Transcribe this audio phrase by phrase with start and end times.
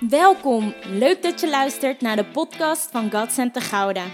[0.00, 4.06] Welkom, leuk dat je luistert naar de podcast van God Center Gouda.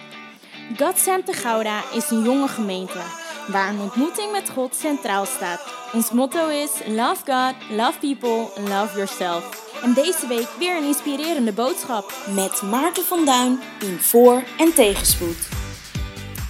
[0.76, 3.02] God Center Gouda is een jonge gemeente
[3.48, 5.92] waar een ontmoeting met God centraal staat.
[5.92, 9.72] Ons motto is Love God, Love People, Love Yourself.
[9.82, 15.48] En deze week weer een inspirerende boodschap met Maarten van Duin in voor- en tegenspoed.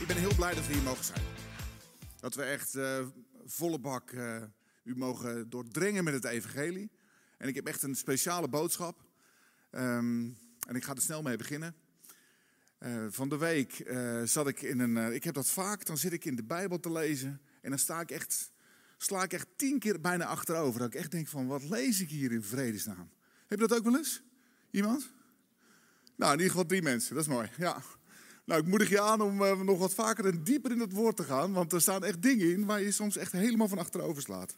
[0.01, 1.23] Ik ben heel blij dat we hier mogen zijn.
[2.21, 2.99] Dat we echt eh,
[3.47, 4.43] volle bak eh,
[4.85, 6.91] u mogen doordringen met het evangelie.
[7.39, 9.03] En ik heb echt een speciale boodschap.
[9.75, 10.29] Ehm,
[10.67, 11.75] en ik ga er snel mee beginnen.
[12.79, 14.97] Eh, van de week eh, zat ik in een.
[14.97, 17.41] eh, ik heb dat vaak, dan zit ik in de Bijbel te lezen.
[17.61, 18.53] En dan sta ik echt,
[18.99, 20.81] sla ik echt tien keer bijna achterover.
[20.81, 23.11] Dat ik echt denk: van wat lees ik hier in vredesnaam?
[23.47, 24.23] Heb je dat ook wel eens?
[24.71, 25.13] Iemand?
[26.17, 27.51] Nou, in ieder geval drie mensen, dat is mooi.
[27.57, 27.83] Ja.
[28.45, 31.25] Nou, ik moedig je aan om nog wat vaker en dieper in het woord te
[31.25, 31.53] gaan.
[31.53, 34.57] Want er staan echt dingen in waar je soms echt helemaal van achterover slaat.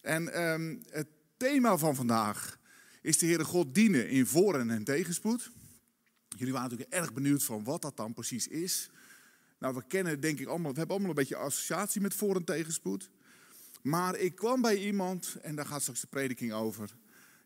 [0.00, 1.06] En ehm, het
[1.36, 2.60] thema van vandaag
[3.02, 5.50] is de Heere God dienen in voor- en tegenspoed.
[6.28, 8.90] Jullie waren natuurlijk erg benieuwd van wat dat dan precies is.
[9.58, 12.44] Nou, we kennen denk ik allemaal, we hebben allemaal een beetje associatie met voor- en
[12.44, 13.10] tegenspoed.
[13.82, 16.96] Maar ik kwam bij iemand, en daar gaat straks de prediking over.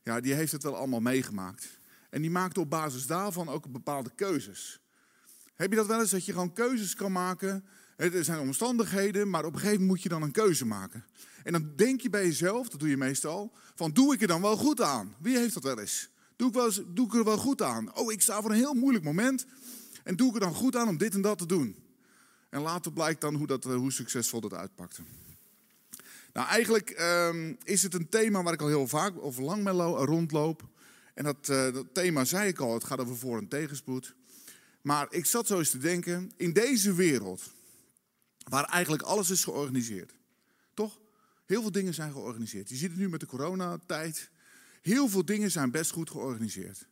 [0.05, 1.79] Ja, die heeft het wel allemaal meegemaakt.
[2.11, 4.81] En die maakte op basis daarvan ook bepaalde keuzes.
[5.55, 7.65] Heb je dat wel eens, dat je gewoon keuzes kan maken?
[7.97, 11.05] Er zijn omstandigheden, maar op een gegeven moment moet je dan een keuze maken.
[11.45, 14.41] En dan denk je bij jezelf, dat doe je meestal, van doe ik er dan
[14.43, 15.15] wel goed aan?
[15.21, 16.09] Wie heeft dat wel eens?
[16.37, 17.97] Doe ik, wel doe ik er wel goed aan?
[17.97, 19.47] Oh, ik sta voor een heel moeilijk moment.
[20.05, 21.77] En doe ik er dan goed aan om dit en dat te doen?
[22.49, 25.03] En later blijkt dan hoe, dat, eh, hoe succesvol dat uitpakte.
[26.33, 29.75] Nou, eigenlijk ehm, is het een thema waar ik al heel vaak of lang mee
[29.75, 30.63] lo- rondloop.
[31.15, 34.15] En dat, eh, dat thema zei ik al, het gaat over voor- en tegenspoed.
[34.83, 37.55] Maar ik zat zo eens te denken, in deze wereld,
[38.49, 40.13] waar eigenlijk alles is georganiseerd,
[40.75, 40.99] toch?
[41.47, 42.69] Heel veel dingen zijn georganiseerd.
[42.69, 44.31] Je ziet het nu met de coronatijd.
[44.83, 46.87] Heel veel dingen zijn best goed georganiseerd.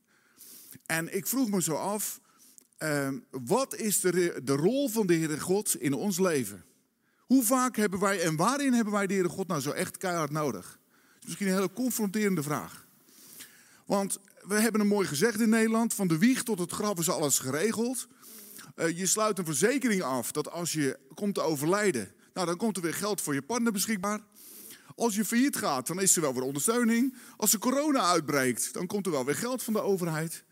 [0.87, 2.21] En ik vroeg me zo af,
[2.77, 6.65] ehm, wat is de, de rol van de Heere God in ons leven?
[7.19, 10.31] Hoe vaak hebben wij en waarin hebben wij de Heere God nou zo echt keihard
[10.31, 10.65] nodig?
[10.65, 12.87] Dat is misschien een hele confronterende vraag.
[13.87, 17.11] Want we hebben een mooi gezegd in Nederland: van de wieg tot het graf is
[17.11, 18.09] alles geregeld.
[18.75, 22.77] Eh, je sluit een verzekering af dat als je komt te overlijden, nou, dan komt
[22.77, 24.21] er weer geld voor je partner beschikbaar.
[24.97, 27.17] Als je failliet gaat, dan is er wel weer ondersteuning.
[27.37, 30.45] Als er corona uitbreekt, dan komt er wel weer geld van de overheid.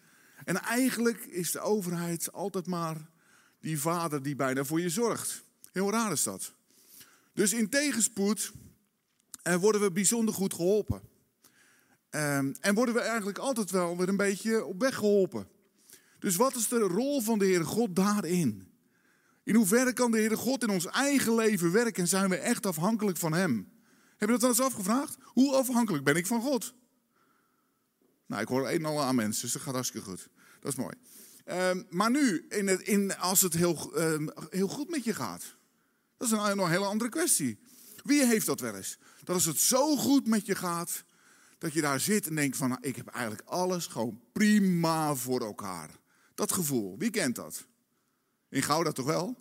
[0.45, 3.11] En eigenlijk is de overheid altijd maar
[3.61, 5.45] die vader die bijna voor je zorgt.
[5.73, 6.53] Heel raar is dat.
[7.33, 8.53] Dus in tegenspoed
[9.43, 11.03] eh, worden we bijzonder goed geholpen.
[12.11, 15.47] Ehm, en worden we eigenlijk altijd wel weer een beetje op weg geholpen.
[16.23, 18.73] Dus wat is de rol van de Heere God daarin?
[19.45, 22.67] In hoeverre kan de Heere God in ons eigen leven werken en zijn we echt
[22.67, 23.73] afhankelijk van Hem?
[24.17, 25.17] Heb je dat wel eens afgevraagd?
[25.23, 26.75] Hoe afhankelijk ben ik van God?
[28.27, 30.29] Nou, ik hoor een en al aan mensen, dus dat gaat hartstikke goed.
[30.61, 30.95] Dat is mooi.
[31.45, 35.57] Ehm, maar nu, in het, in, als het heel, ehm, heel goed met je gaat,
[36.17, 37.59] dat is een, een hele andere kwestie.
[38.05, 38.99] Wie heeft dat wel eens?
[39.25, 41.05] Dat als het zo goed met je gaat,
[41.59, 45.41] dat je daar zit en denkt van, nou, ik heb eigenlijk alles gewoon prima voor
[45.41, 46.01] elkaar.
[46.35, 47.67] Dat gevoel, wie kent dat?
[48.49, 49.37] In Gouda toch wel?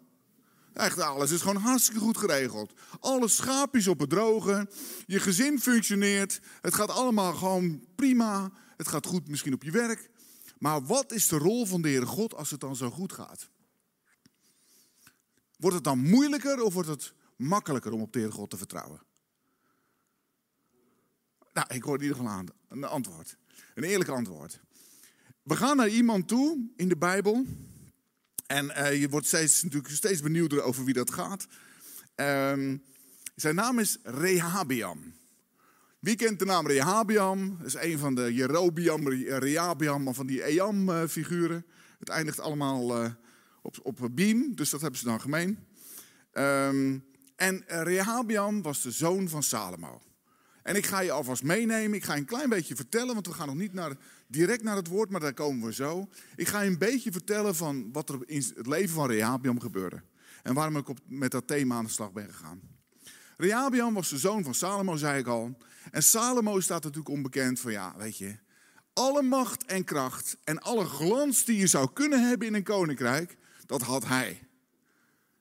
[0.74, 2.74] Echt alles is gewoon hartstikke goed geregeld.
[3.00, 4.70] Alle schaapjes op het droge.
[5.06, 6.40] Je gezin functioneert.
[6.62, 8.52] Het gaat allemaal gewoon prima.
[8.78, 10.10] Het gaat goed misschien op je werk.
[10.58, 13.50] Maar wat is de rol van de Heere God als het dan zo goed gaat?
[15.58, 19.02] Wordt het dan moeilijker of wordt het makkelijker om op de Heere God te vertrouwen?
[21.54, 23.38] Nou, ik hoor in ieder geval een antwoord.
[23.76, 24.60] Een eerlijk antwoord.
[25.44, 27.46] We gaan naar iemand toe in de Bijbel.
[28.48, 31.48] En eh, je wordt steeds, natuurlijk steeds benieuwder over wie dat gaat.
[32.16, 32.78] Ehm,
[33.36, 35.14] zijn naam is Rehabiam.
[36.00, 37.58] Wie kent de naam Rehabiam?
[37.58, 41.66] Dat is een van de Jerobiam, Rehabiam, van die Eam-figuren.
[42.00, 43.12] Het eindigt allemaal eh,
[43.62, 44.18] op, op
[44.56, 45.60] dus dat hebben ze dan gemeen.
[46.32, 46.98] Ehm,
[47.36, 50.02] en eh, Rehabiam was de zoon van Salomo.
[50.64, 51.98] En ik ga je alvast meenemen.
[51.98, 53.98] Ik ga je een klein beetje vertellen, want we gaan nog niet naar,
[54.32, 56.10] direct naar het woord, maar daar komen we zo.
[56.36, 60.02] Ik ga je een beetje vertellen van wat er in het leven van Rehabiam gebeurde.
[60.44, 62.62] En waarom ik op, met dat thema aan de slag ben gegaan.
[63.38, 65.58] Rehabiam was de zoon van Salomo, zei ik al.
[65.92, 68.38] En Salomo staat natuurlijk onbekend van, ja, weet je,
[68.94, 73.38] alle macht en kracht en alle glans die je zou kunnen hebben in een koninkrijk,
[73.66, 74.48] dat had hij.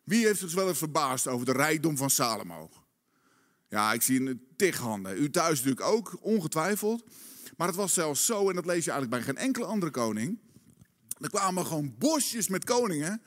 [0.05, 2.71] Wie heeft zich wel eens verbaasd over de rijkdom van Salomo?
[3.69, 5.23] Ja, ik zie een tig handen.
[5.23, 7.05] U thuis natuurlijk ook, ongetwijfeld.
[7.61, 10.39] Maar het was zelfs zo, en dat lees je eigenlijk bij geen enkele andere koning.
[11.19, 13.23] Er kwamen gewoon bosjes met koningen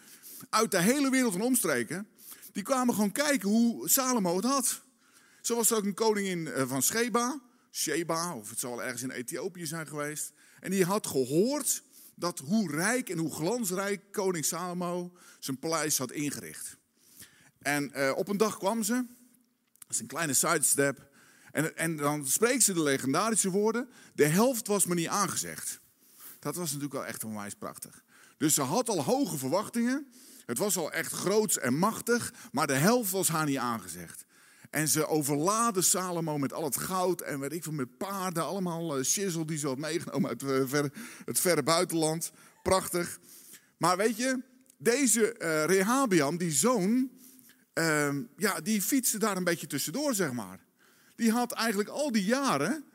[0.50, 2.07] uit de hele wereld en omstreken.
[2.51, 4.81] Die kwamen gewoon kijken hoe Salomo het had.
[5.41, 7.41] Zo was er ook een koningin eh, van Sheba.
[7.71, 10.31] Sheba, of het zal ergens in Ethiopië zijn geweest.
[10.59, 11.83] En die had gehoord
[12.15, 16.77] dat hoe rijk en hoe glansrijk koning Salomo zijn paleis had ingericht.
[17.59, 18.94] En uh, op een dag kwam ze,
[19.80, 21.12] dat is een kleine sidestep,
[21.53, 25.79] en, en dan spreekt ze de legendarische woorden, de helft was me niet aangezegd.
[26.39, 28.03] Dat was natuurlijk wel echt onwijs prachtig.
[28.38, 30.07] Dus ze had al hoge verwachtingen,
[30.45, 34.25] het was al echt groots en machtig, maar de helft was haar niet aangezegd.
[34.69, 38.44] En ze overladen Salomo met al het goud en weet ik veel, met paarden.
[38.44, 40.91] Allemaal uh, die ze had meegenomen uit ver,
[41.25, 42.31] het verre buitenland.
[42.63, 43.19] Prachtig.
[43.77, 44.41] Maar weet je,
[44.77, 47.11] deze uh, die zoon,
[47.73, 50.62] ehm, ja, die fietste daar een beetje tussendoor, zeg maar.
[51.23, 52.85] Die had eigenlijk al die jaren,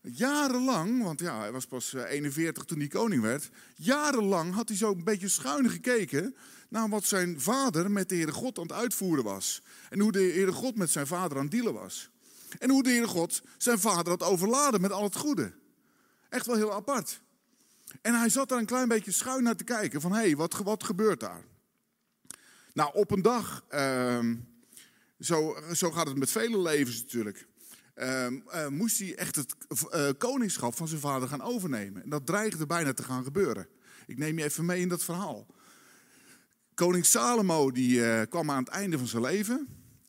[0.00, 3.50] jarenlang, want ja, hij was pas 41 toen hij koning werd.
[3.76, 6.36] Jarenlang had hij zo een beetje schuin gekeken
[6.68, 9.62] naar wat zijn vader met de Heere God aan het uitvoeren was.
[9.90, 12.10] En hoe de Heere God met zijn vader aan het dealen was.
[12.58, 15.52] En hoe de Heere God zijn vader had overladen met al het goede.
[16.28, 17.20] Echt wel heel apart.
[18.02, 20.56] En hij zat daar een klein beetje schuin naar te kijken van hé, hey, wat,
[20.56, 21.44] wat gebeurt daar?
[22.72, 24.30] Nou, op een dag, uh,
[25.20, 27.46] zo, zo gaat het met vele levens natuurlijk,
[28.68, 29.54] moest hij echt het
[29.94, 32.02] uh, koningschap van zijn vader gaan overnemen.
[32.02, 33.68] En dat dreigde bijna te gaan gebeuren.
[34.06, 35.46] Ik neem je even mee in dat verhaal.
[36.74, 39.68] Koning Salomo die, uh, kwam aan het einde van zijn leven.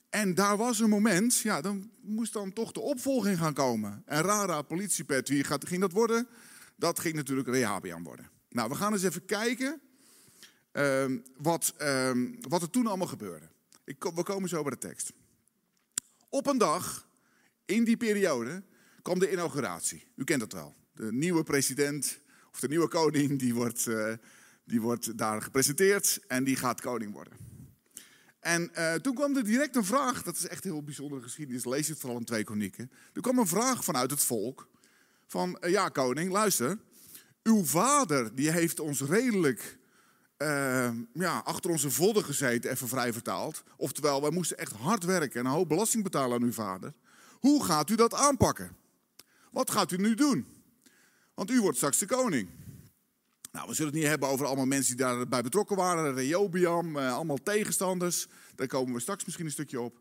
[0.09, 4.03] En daar was een moment, ja, dan moest dan toch de opvolging gaan komen.
[4.05, 6.27] En Rara, politiepet, wie gaat, ging dat worden?
[6.75, 8.29] Dat ging natuurlijk Rehabian worden.
[8.49, 9.81] Nou, we gaan eens even kijken
[10.73, 11.05] uh,
[11.37, 13.49] wat, uh, wat er toen allemaal gebeurde.
[13.83, 15.13] Ik, we komen zo bij de tekst.
[16.29, 17.07] Op een dag,
[17.69, 18.63] in die periode,
[19.01, 20.03] kwam de inauguratie.
[20.15, 20.75] U kent dat wel.
[20.93, 22.19] De nieuwe president
[22.51, 24.13] of de nieuwe koning, die wordt uh,
[24.69, 27.33] die wordt daar gepresenteerd en die gaat koning worden.
[28.39, 31.65] En uh, toen kwam er direct een vraag, dat is echt een heel bijzondere geschiedenis,
[31.65, 32.91] lees het vooral in twee kronieken.
[33.13, 34.69] Er kwam een vraag vanuit het volk
[35.27, 36.77] van, uh, ja koning, luister,
[37.43, 39.77] uw vader die heeft ons redelijk
[40.37, 43.63] uh, ja, achter onze vodden gezeten, even vrij vertaald.
[43.77, 46.93] Oftewel, wij moesten echt hard werken en een hoop belasting betalen aan uw vader.
[47.39, 48.75] Hoe gaat u dat aanpakken?
[49.51, 50.47] Wat gaat u nu doen?
[51.33, 52.49] Want u wordt straks de koning.
[53.51, 56.13] Nou, we zullen het niet hebben over allemaal mensen die daarbij betrokken waren.
[56.13, 58.27] Reobiam, eh, allemaal tegenstanders.
[58.55, 59.99] Daar komen we straks misschien een stukje op.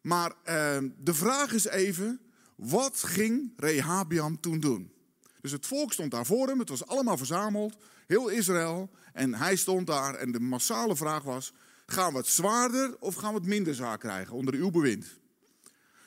[0.00, 2.20] Maar eh, de vraag is even,
[2.54, 4.92] wat ging Rehabiam toen doen?
[5.40, 8.90] Dus het volk stond daar voor hem, het was allemaal verzameld, heel Israël.
[9.12, 11.52] En hij stond daar en de massale vraag was,
[11.86, 15.06] gaan we het zwaarder of gaan we het minder zwaar krijgen onder uw bewind?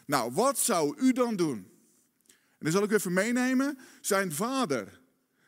[0.09, 1.57] Nou, wat zou u dan doen?
[2.27, 5.01] En dan zal ik even meenemen, zijn vader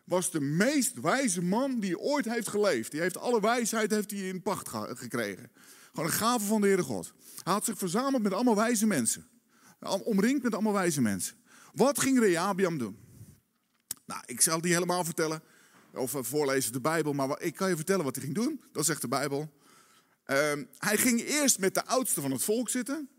[0.04, 2.92] was de meest wijze man die ooit heeft geleefd.
[2.92, 5.52] Die heeft alle wijsheid heeft hij in pacht gekregen.
[5.92, 7.14] Gewoon een gave van de Heere God.
[7.44, 9.30] Hij had zich verzameld met allemaal wijze mensen.
[10.04, 11.36] Omringd met allemaal wijze mensen.
[11.74, 12.98] Wat ging Rehabiam doen?
[14.06, 15.44] Nou, ik zal het niet helemaal vertellen.
[15.94, 17.14] Of voorlezen de Bijbel.
[17.14, 18.64] Maar ik kan je vertellen wat hij ging doen.
[18.72, 19.40] Dat zegt de Bijbel.
[20.26, 20.38] Uh,
[20.78, 23.10] hij ging eerst met de oudste van het volk zitten.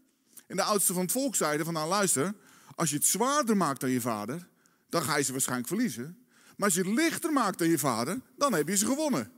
[0.52, 2.34] En de oudste van het volk zeiden van nou luister.
[2.75, 4.49] Als je het zwaarder maakt dan je vader.
[4.88, 6.26] Dan ga je ze waarschijnlijk verliezen.
[6.56, 9.32] Maar als je het lichter maakt dan je vader, dan heb je ze gewonnen.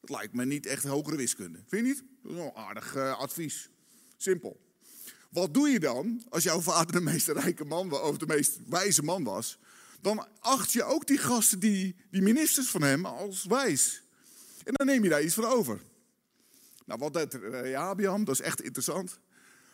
[0.00, 1.58] Dat lijkt me niet echt hogere wiskunde.
[1.66, 2.04] Vind je niet?
[2.22, 3.70] Dat is een aardig uh, advies.
[4.16, 4.60] Simpel.
[5.30, 8.58] Wat doe je dan als jouw vader de meest rijke man was, of de meest
[8.66, 9.58] wijze man was?
[10.00, 14.02] Dan acht je ook die gasten, die, die ministers van hem, als wijs.
[14.64, 15.80] En dan neem je daar iets van over.
[16.84, 18.24] Nou, wat deed Rehabiam?
[18.24, 19.18] Dat is echt interessant.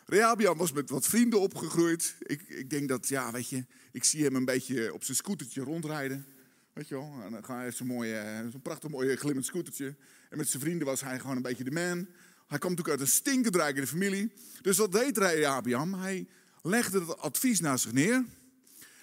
[0.05, 2.15] Rehabiam was met wat vrienden opgegroeid.
[2.19, 5.61] Ik, ik denk dat, ja, weet je, ik zie hem een beetje op zijn scootertje
[5.61, 6.25] rondrijden.
[6.73, 9.95] Weet je wel, en hij zo'n mooie, zo'n prachtig mooie glimmend scootertje.
[10.29, 12.07] En met zijn vrienden was hij gewoon een beetje de man.
[12.47, 14.33] Hij kwam natuurlijk uit een stinkend familie.
[14.61, 15.93] Dus wat deed Rehabiam?
[15.93, 16.27] Hij
[16.61, 18.25] legde het advies naar zich neer.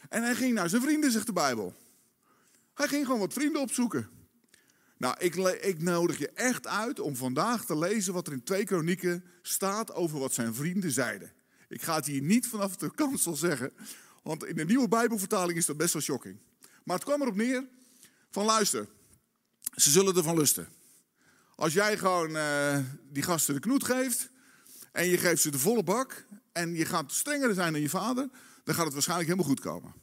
[0.09, 1.75] En hij ging naar zijn vrienden, zegt de Bijbel.
[2.75, 4.09] Hij ging gewoon wat vrienden opzoeken.
[5.03, 8.65] Nou, ik, ik, nodig je echt uit om vandaag te lezen wat er in twee
[8.65, 11.33] kronieken staat over wat zijn vrienden zeiden.
[11.69, 13.73] Ik ga het hier niet vanaf de kansel zeggen,
[14.23, 16.39] want in de nieuwe Bijbelvertaling is dat best wel shocking.
[16.85, 17.69] Maar het kwam erop neer
[18.31, 18.89] van luister,
[19.75, 20.69] ze zullen ervan lusten.
[21.55, 22.79] Als jij gewoon uh,
[23.11, 24.31] die gasten de knoet geeft
[24.93, 28.29] en je geeft ze de volle bak en je gaat strenger zijn dan je vader,
[28.65, 29.95] dan gaat het waarschijnlijk helemaal goed komen.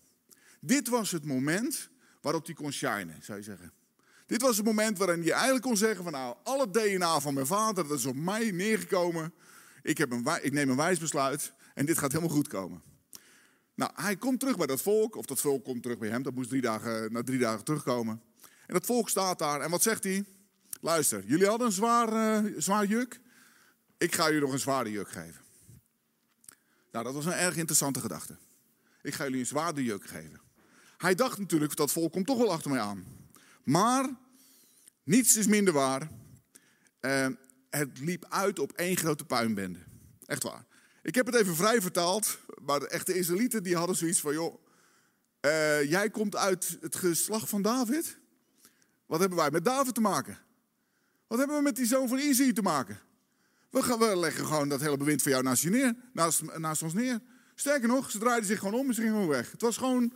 [0.60, 1.89] Dit was het moment
[2.22, 3.78] waarop die kon shinen, zou je zeggen.
[4.29, 7.45] Dit was het moment waarin je eigenlijk kon zeggen van nou, alle DNA van mijn
[7.45, 9.33] vader, dat is op mij neergekomen.
[9.81, 12.81] Ik, heb een, ik neem een wijs besluit en dit gaat helemaal goed komen.
[13.75, 16.24] Nou, hij komt terug bij dat volk, of dat volk komt terug bij hem.
[16.24, 18.21] Dat moest drie dagen, na drie dagen terugkomen.
[18.67, 20.25] En dat volk staat daar en wat zegt hij?
[20.81, 23.19] Luister, jullie hadden een zwaar, uh, zwaar juk.
[23.98, 25.41] Ik ga jullie nog een zware juk geven.
[26.91, 28.38] Nou, dat was een erg interessante gedachte.
[29.01, 30.41] Ik ga jullie een zwaarder juk geven.
[30.98, 33.19] Hij dacht natuurlijk, dat volk komt toch wel achter mij aan.
[33.70, 34.10] Maar
[35.04, 36.10] niets is minder waar.
[37.02, 37.28] Uh,
[37.70, 39.80] het liep uit op één grote puinbende.
[40.26, 40.66] Echt waar.
[41.04, 44.64] Ik heb het even vrij vertaald, maar de echte Israëlieten die hadden zoiets van, joh,
[45.42, 48.18] uh, jij komt uit het geslacht van David.
[49.06, 50.38] Wat hebben wij met David te maken?
[51.28, 53.00] Wat hebben we met die zoon van Izzy te maken?
[53.70, 55.44] We, gaan, leggen gewoon dat hele bewind van jou
[56.14, 57.20] naast, naast ons neer.
[57.56, 59.52] Sterker nog, ze draaiden zich gewoon om en ze gingen gewoon weg.
[59.52, 60.14] Het was gewoon,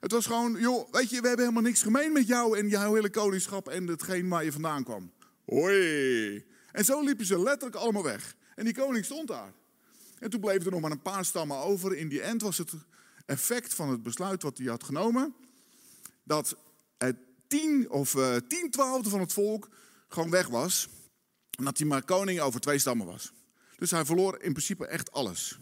[0.00, 2.94] het was gewoon, joh, weet je, we hebben helemaal niks gemeen met jou en jouw
[2.94, 5.12] hele koningschap en hetgeen waar je vandaan kwam.
[5.44, 6.46] Hoi.
[6.72, 8.34] En zo liepen ze letterlijk allemaal weg.
[8.54, 9.52] En die koning stond daar.
[10.18, 11.96] En toen bleven er nog maar een paar stammen over.
[11.96, 12.72] In die end was het
[13.26, 15.34] effect van het besluit wat hij had genomen,
[16.22, 16.56] dat
[16.98, 19.68] het tien of uh, tien twaalfde van het volk
[20.08, 20.88] gewoon weg was.
[21.58, 23.32] En dat hij maar koning over twee stammen was.
[23.76, 25.58] Dus hij verloor in principe echt alles.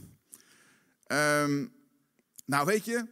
[1.06, 1.72] Um,
[2.44, 3.06] nou weet je,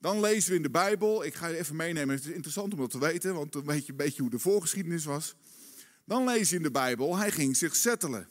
[0.00, 2.78] dan lezen we in de Bijbel, ik ga je even meenemen, het is interessant om
[2.78, 5.34] dat te weten, want dan weet je een beetje hoe de voorgeschiedenis was.
[6.04, 8.28] Dan lees je in de Bijbel, hij ging zich settelen.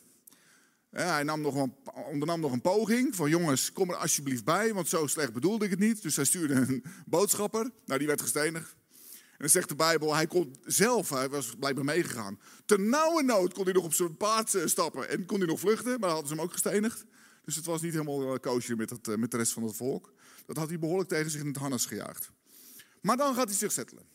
[0.90, 1.76] hij nam nog een,
[2.12, 5.72] ondernam nog een poging van jongens, kom er alsjeblieft bij, want zo slecht bedoelde ik
[5.72, 6.02] het niet.
[6.02, 8.76] Dus hij stuurde een boodschapper, nou die werd gestenigd.
[9.38, 12.40] En dan zegt de Bijbel, hij kon zelf, hij was blijkbaar meegegaan.
[12.66, 15.60] Ten nauwe nood kon hij nog op zijn paard eh, stappen en kon hij nog
[15.60, 17.06] vluchten, maar dan hadden ze hem ook gestenigd.
[17.44, 19.76] Dus het was niet helemaal eh, koosje met, het, eh, met de rest van het
[19.76, 20.14] volk.
[20.48, 22.32] Dat had hij behoorlijk tegen zich in het harnas gejaagd.
[23.02, 24.06] Maar dan gaat hij zich settelen.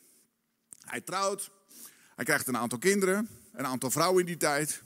[0.81, 1.51] Hij trouwt,
[2.15, 4.83] hij krijgt een aantal kinderen, een aantal vrouwen in die tijd.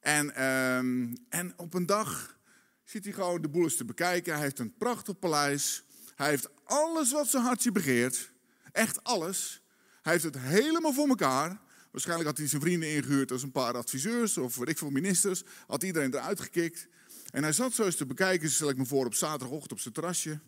[0.00, 2.38] En, um, en op een dag
[2.84, 4.32] zit hij gewoon de boel eens te bekijken.
[4.32, 5.84] Hij heeft een prachtig paleis.
[6.14, 8.32] Hij heeft alles wat zijn hartje begeert.
[8.72, 9.62] Echt alles.
[10.02, 11.60] Hij heeft het helemaal voor elkaar.
[11.90, 15.42] Waarschijnlijk had hij zijn vrienden ingehuurd als een paar adviseurs of weet ik veel ministers.
[15.66, 16.88] Had iedereen eruit gekikt.
[17.30, 19.94] En hij zat zo eens te bekijken, stel ik me voor, op zaterdagochtend op zijn
[19.94, 20.40] terrasje.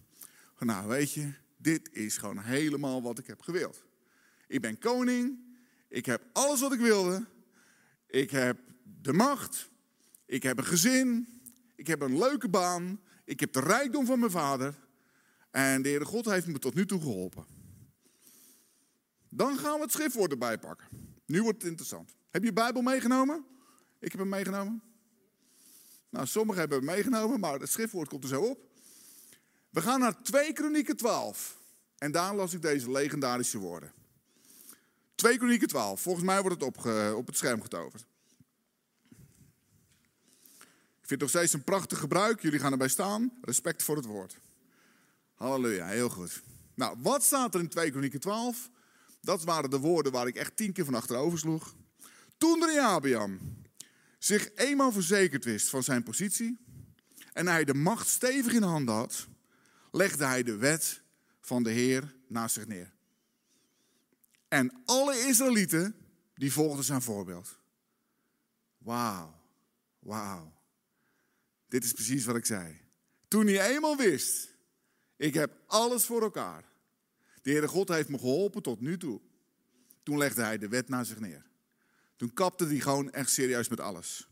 [0.59, 3.85] Nou, weet je, dit is gewoon helemaal wat ik heb gewild.
[4.47, 5.39] Ik ben koning.
[5.89, 7.27] Ik heb alles wat ik wilde.
[8.07, 8.59] Ik heb
[9.03, 9.71] de macht.
[10.27, 11.29] Ik heb een gezin.
[11.75, 13.01] Ik heb een leuke baan.
[13.25, 14.75] Ik heb de rijkdom van mijn vader.
[15.51, 17.45] En de Heere God heeft me tot nu toe geholpen.
[19.29, 20.89] Dan gaan we het schriftwoord erbij pakken.
[21.27, 22.15] Nu wordt het interessant.
[22.31, 23.45] Heb je je Bijbel meegenomen?
[23.99, 24.83] Ik heb hem meegenomen.
[26.11, 28.76] Nou, sommigen hebben hem meegenomen, maar het schriftwoord komt er zo op.
[29.77, 31.57] We gaan naar 2 Kronieken 12.
[31.99, 33.93] En daar las ik deze legendarische woorden.
[35.15, 36.01] 2 Kronieken 12.
[36.01, 38.07] Volgens mij wordt het op, op het scherm getoverd.
[41.01, 42.43] Ik vind het nog steeds een prachtig gebruik.
[42.43, 43.33] Jullie gaan erbij staan.
[43.43, 44.37] Respect voor het woord.
[45.35, 46.43] Halleluja, heel goed.
[46.75, 48.71] Nou, wat staat er in 2 Kronieken 12?
[49.21, 51.75] Dat waren de woorden waar ik echt tien keer van achterover sloeg.
[52.39, 53.39] Toen Rehabiam
[54.19, 56.59] zich eenmaal verzekerd wist van zijn positie
[57.33, 59.27] en hij de macht stevig in handen had,
[59.97, 61.03] legde hij de wet
[61.41, 62.93] van de Heer naast zich neer.
[64.49, 65.95] En alle Israëlieten
[66.35, 67.59] die volgden zijn voorbeeld.
[68.79, 69.41] Wauw,
[69.99, 70.53] wauw.
[71.69, 72.81] Dit is precies wat ik zei.
[73.29, 74.55] Toen hij eenmaal wist,
[75.17, 76.65] ik heb alles voor elkaar.
[77.43, 79.21] De Heere God heeft me geholpen tot nu toe.
[80.03, 81.47] Toen legde hij de wet naar zich neer.
[82.17, 84.29] Toen kapte hij gewoon echt serieus met alles.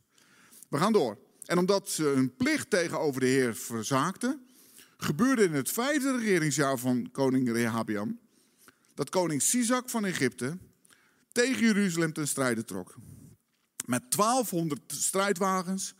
[0.68, 1.18] We gaan door.
[1.44, 4.47] En omdat ze hun plicht tegenover de Heer verzaakten,
[5.04, 8.18] gebeurde in het vijfde regeringsjaar van koning Rehabiam
[8.94, 10.58] dat koning Sisak van Egypte
[11.32, 12.94] tegen Jeruzalem ten strijde trok.
[13.84, 15.94] Met 1200 strijdwagens,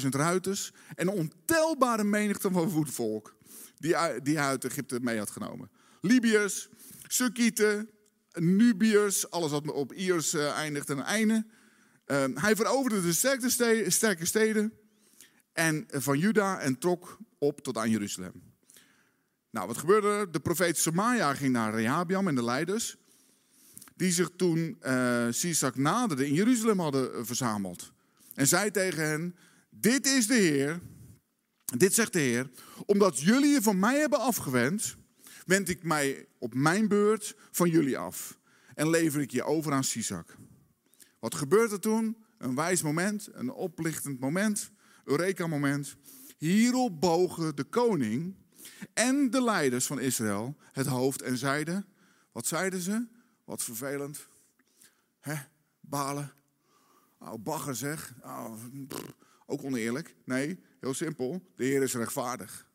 [0.00, 3.36] 60.000 ruiters en ontelbare menigte van voetvolk
[3.78, 5.70] die, die hij uit Egypte mee had genomen.
[6.00, 6.68] Libiërs,
[7.06, 7.90] Sukkieten,
[8.32, 11.46] Nubiërs, alles wat op Iers uh, eindigt en einde.
[12.06, 13.12] Uh, hij veroverde de
[13.90, 14.72] sterke steden,
[15.52, 18.42] en, uh, van Juda en trok op tot aan Jeruzalem.
[19.50, 20.32] Nou, wat gebeurde er?
[20.32, 22.96] De profeet Samaja ging naar Rehabiam en de leiders,
[23.94, 27.92] die zich toen uh, Sisak naderde in Jeruzalem hadden verzameld.
[28.34, 29.36] En zei tegen hen,
[29.70, 30.80] dit is de Heer,
[31.64, 32.50] dit zegt de Heer,
[32.86, 34.96] omdat jullie je van mij hebben afgewend
[35.46, 38.38] wend ik mij op mijn beurt van jullie af
[38.74, 40.36] en lever ik je over aan Sisak.
[41.18, 42.16] Wat gebeurt er toen?
[42.38, 44.70] Een wijs moment, een oplichtend moment,
[45.04, 45.96] Eureka-moment.
[46.38, 48.34] Hierop bogen de koning
[48.92, 51.86] en de leiders van Israël het hoofd en zeiden:
[52.32, 53.06] Wat zeiden ze?
[53.44, 54.26] Wat vervelend.
[55.20, 55.34] Hè,
[55.80, 56.32] balen.
[57.18, 58.14] Oh, bagger zeg.
[59.46, 60.14] Ook oneerlijk.
[60.24, 61.42] Nee, heel simpel.
[61.56, 62.66] De Heer is rechtvaardig.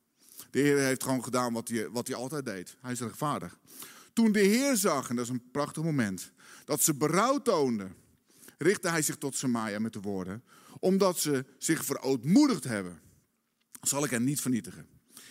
[0.49, 2.77] De Heer heeft gewoon gedaan wat hij, wat altijd deed.
[2.81, 3.59] Hij is rechtvaardig.
[4.13, 6.31] Toen de Heer zag, en dat is een prachtig moment,
[6.65, 7.95] dat ze berouw toonden,
[8.57, 10.43] richtte hij zich tot Samaria met de woorden,
[10.79, 13.01] omdat ze zich verootmoedigd hebben,
[13.87, 14.87] zal ik hen niet vernietigen.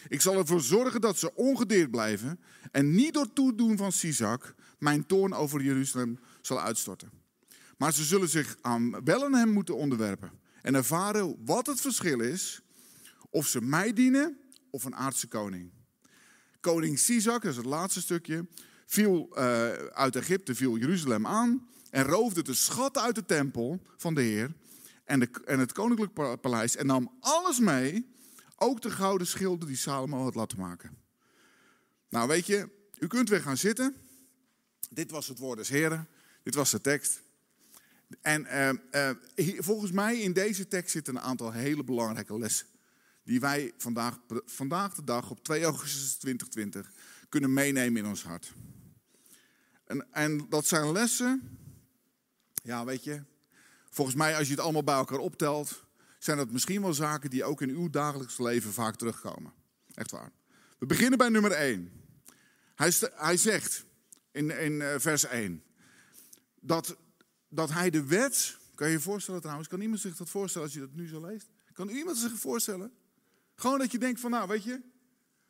[0.08, 2.40] Ik zal ervoor zorgen dat ze ongedeerd blijven
[2.70, 7.10] en niet door toedoen van Sisak mijn toorn over Jeruzalem zal uitstorten.
[7.76, 10.30] Maar ze zullen zich aan wel hem moeten onderwerpen
[10.62, 12.62] en ervaren wat het verschil is
[13.30, 14.38] of ze mij dienen
[14.70, 15.70] of een aardse koning.
[16.60, 18.46] Koning Sisak, dat is het laatste stukje,
[18.86, 24.14] viel uh, uit Egypte, viel Jeruzalem aan en roofde de schatten uit de tempel van
[24.14, 24.52] de Heer
[25.04, 28.06] en, de, en het koninklijk paleis en nam alles mee,
[28.62, 30.96] ook de gouden schilden die Salomo had laten maken.
[32.08, 33.96] Nou weet je, u kunt weer gaan zitten.
[34.90, 36.08] Dit was het woord des Heren,
[36.42, 37.22] dit was de tekst.
[38.20, 38.46] En
[38.94, 42.66] uh, uh, volgens mij in deze tekst zitten een aantal hele belangrijke lessen.
[43.24, 46.92] Die wij vandaag, vandaag de dag op 2 augustus 2020
[47.28, 48.52] kunnen meenemen in ons hart.
[49.84, 51.58] En, en dat zijn lessen,
[52.62, 53.22] ja weet je,
[53.90, 55.84] volgens mij als je het allemaal bij elkaar optelt,
[56.24, 59.52] zijn dat misschien wel zaken die ook in uw dagelijks leven vaak terugkomen.
[59.94, 60.32] Echt waar.
[60.78, 61.92] We beginnen bij nummer 1.
[62.74, 63.84] Hij, hij zegt
[64.30, 65.62] in, in eh, vers 1
[66.60, 66.96] dat,
[67.48, 68.56] dat hij de wet.
[68.74, 69.68] Kan je je voorstellen trouwens?
[69.68, 71.50] Kan iemand zich dat voorstellen als je dat nu zo leest?
[71.72, 72.92] Kan iemand zich voorstellen?
[73.54, 74.80] Gewoon dat je denkt van, nou weet je,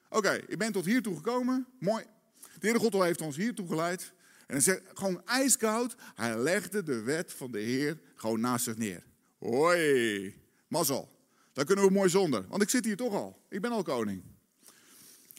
[0.09, 2.05] oké, ik ben tot hier toe gekomen, mooi.
[2.41, 4.13] De Heere God heeft ons hier toe geleid.
[4.47, 8.77] En hij zegt gewoon ijskoud, hij legde de wet van de Heer gewoon naast zich
[8.77, 9.03] neer.
[9.39, 10.42] Hoi,
[10.73, 11.11] mazzel.
[11.53, 13.43] Daar kunnen we mooi zonder, want ik zit hier toch al.
[13.49, 14.23] Ik ben al koning.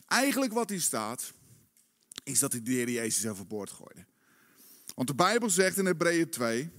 [0.07, 1.33] Eigenlijk wat hier staat,
[2.23, 4.05] is dat hij de Heer Jezus overboord gooide.
[4.95, 6.69] Want de Bijbel zegt in Hebreeën 2,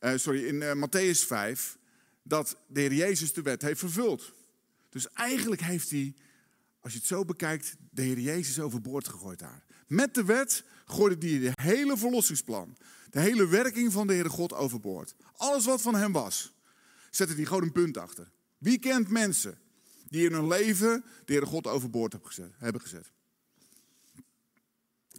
[0.00, 1.78] uh, sorry, in uh, Matthäus 5,
[2.22, 4.32] dat de Heer Jezus de wet heeft vervuld.
[4.88, 6.14] Dus eigenlijk heeft hij,
[6.80, 9.64] als je het zo bekijkt, de Heer Jezus overboord gegooid daar.
[9.86, 12.76] Met de wet gooide hij de hele verlossingsplan,
[13.10, 15.14] de hele werking van de Heere God overboord.
[15.36, 16.51] Alles wat van hem was,
[17.14, 18.30] zette hij gewoon een punt achter.
[18.58, 19.58] Wie kent mensen
[20.08, 22.12] die in hun leven de Heere God overboord
[22.58, 23.12] hebben gezet?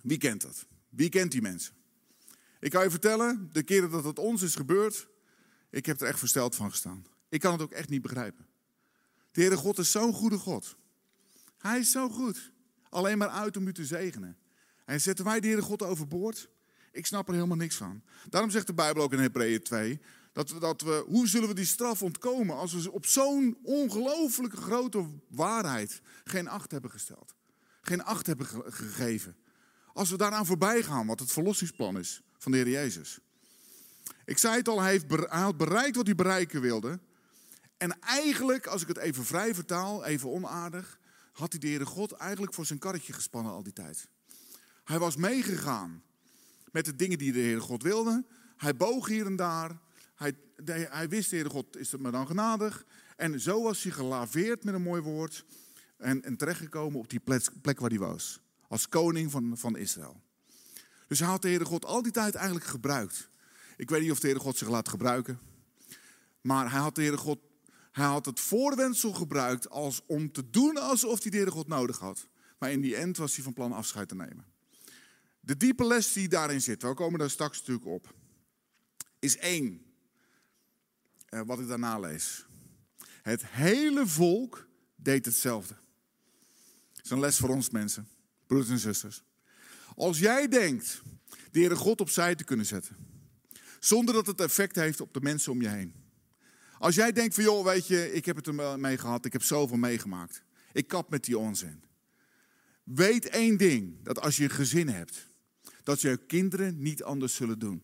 [0.02, 0.66] Wie kent dat?
[0.90, 1.74] Wie kent die mensen?
[2.60, 5.08] Ik kan je vertellen, de keren dat het ons is gebeurd,
[5.70, 7.06] ik heb er echt versteld van gestaan.
[7.30, 8.48] Ik kan het ook echt niet begrijpen.
[9.32, 10.78] De Heere God is zo'n goede God.
[11.58, 12.52] Hij is zo goed.
[12.90, 14.38] Alleen maar uit om u te zegenen.
[14.86, 16.50] En zetten wij de Heere God overboord?
[16.92, 18.04] Ik snap er helemaal niks van.
[18.30, 20.00] Daarom zegt de Bijbel ook in Hebreeën 2,
[20.34, 24.58] dat we, dat we, hoe zullen we die straf ontkomen als we op zo'n ongelooflijke
[24.58, 27.36] grote waarheid geen acht hebben gesteld.
[27.82, 29.36] Geen acht hebben gegeven.
[29.94, 33.20] Als we daaraan voorbij gaan, wat het verlossingsplan is van de Heer Jezus.
[34.26, 37.00] Ik zei het al, hij, heeft, had bereikt wat hij bereiken wilde.
[37.78, 41.00] En eigenlijk, als ik het even vrij vertaal, even onaardig,
[41.32, 44.08] had hij de Heere God eigenlijk voor zijn karretje gespannen al die tijd.
[44.84, 46.04] Hij was meegegaan
[46.72, 48.26] met de dingen die de Heere God wilde.
[48.58, 49.80] Hij boog hier en daar.
[50.24, 52.86] Hij, hij wist, de Heere God is het me dan genadig.
[53.16, 55.46] En zo was hij gelaveerd met een mooi woord.
[55.98, 58.42] En, en terechtgekomen op die plek, plek waar hij was.
[58.68, 60.22] Als koning van, van Israël.
[61.08, 63.30] Dus hij had de Heere God al die tijd eigenlijk gebruikt.
[63.78, 65.40] Ik weet niet of de Heere God zich laat gebruiken.
[66.42, 67.40] Maar hij had de Heere God
[67.94, 72.00] hij had het voorwendsel gebruikt als om te doen alsof hij de Heere God nodig
[72.00, 72.28] had.
[72.58, 74.46] Maar in die end was hij van plan afscheid te nemen.
[75.40, 78.14] De diepe les die daarin zit, we komen daar straks natuurlijk op,
[79.20, 79.83] is één.
[81.34, 82.46] Eh, wat ik daarna lees.
[83.22, 85.76] Het hele volk deed hetzelfde.
[86.94, 88.08] Dat is een les voor ons mensen,
[88.48, 89.24] broeders en zusters.
[89.96, 91.02] Als jij denkt
[91.52, 92.96] de Heere God opzij te kunnen zetten,
[93.80, 95.94] zonder dat het effect heeft op de mensen om je heen.
[96.78, 99.44] Als jij denkt van joh, weet je, ik heb het er mee gehad, ik heb
[99.44, 100.44] zoveel meegemaakt.
[100.74, 101.84] Ik kap met die onzin.
[102.84, 105.28] Weet één ding, dat als je een gezin hebt,
[105.84, 107.84] dat jouw kinderen niet anders zullen doen.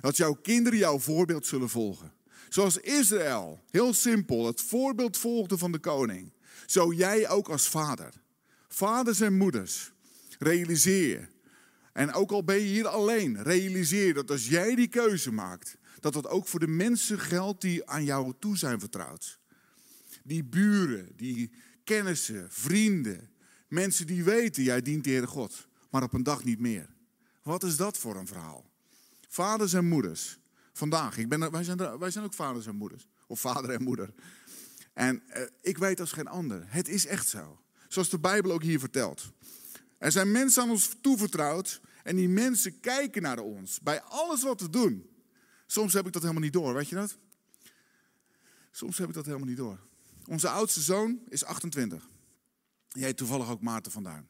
[0.00, 2.12] Dat jouw kinderen jouw voorbeeld zullen volgen.
[2.54, 6.32] Zoals Israël, heel simpel, het voorbeeld volgde van de koning.
[6.66, 8.12] Zo jij ook als vader.
[8.68, 9.92] Vaders en moeders,
[10.38, 11.30] realiseer.
[11.92, 16.12] En ook al ben je hier alleen, realiseer dat als jij die keuze maakt, dat
[16.12, 19.38] dat ook voor de mensen geldt die aan jou toe zijn vertrouwd.
[20.22, 21.50] Die buren, die
[21.84, 23.30] kennissen, vrienden,
[23.68, 26.88] mensen die weten, jij dient de Heere God, maar op een dag niet meer.
[27.42, 28.70] Wat is dat voor een verhaal?
[29.28, 30.38] Vaders en moeders.
[30.76, 33.06] Vandaag, ik ben, wij, zijn wij zijn ook vaders en moeders.
[33.26, 34.14] Of vader en moeder.
[34.92, 36.64] En eh, ik weet als geen ander.
[36.66, 37.60] Het is echt zo.
[37.88, 39.32] Zoals de Bijbel ook hier vertelt.
[39.98, 41.80] Er zijn mensen aan ons toevertrouwd.
[42.02, 43.80] En die mensen kijken naar ons.
[43.80, 45.10] Bij alles wat we doen.
[45.66, 47.16] Soms heb ik dat helemaal niet door, weet je dat?
[48.70, 49.78] Soms heb ik dat helemaal niet door.
[50.26, 52.08] Onze oudste zoon is 28.
[52.88, 54.28] Die heet toevallig ook Maarten vandaan.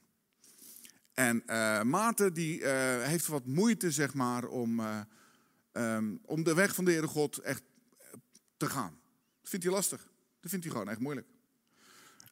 [1.13, 2.67] En uh, Maarten die, uh,
[3.03, 4.81] heeft wat moeite, zeg maar, om,
[5.77, 7.63] um, om de weg van de Heere God echt
[8.57, 8.99] te gaan.
[9.41, 10.09] Dat vindt hij lastig.
[10.41, 11.27] Dat vindt hij gewoon echt moeilijk.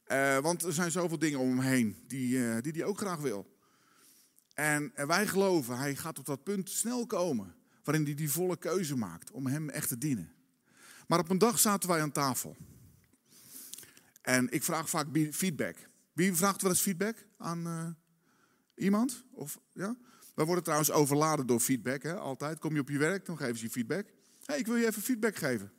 [0.06, 3.18] Uh, want er zijn zoveel dingen om hem heen die hij die die ook graag
[3.18, 3.56] wil.
[4.54, 8.56] En, en wij geloven, hij gaat op dat punt snel komen waarin hij die volle
[8.56, 10.32] keuze maakt om hem echt te dienen.
[11.06, 12.56] Maar op een dag zaten wij aan tafel.
[14.22, 15.76] En ik vraag vaak feedback.
[16.12, 17.96] Wie vraagt wel eens feedback aan
[18.74, 19.24] iemand?
[19.30, 19.96] Of, ja?
[20.34, 22.14] Wij worden trouwens overladen door feedback, hè?
[22.14, 22.58] altijd.
[22.58, 24.06] Kom je op je werk, dan geven ze je feedback.
[24.44, 25.72] hey, ik wil je even feedback geven.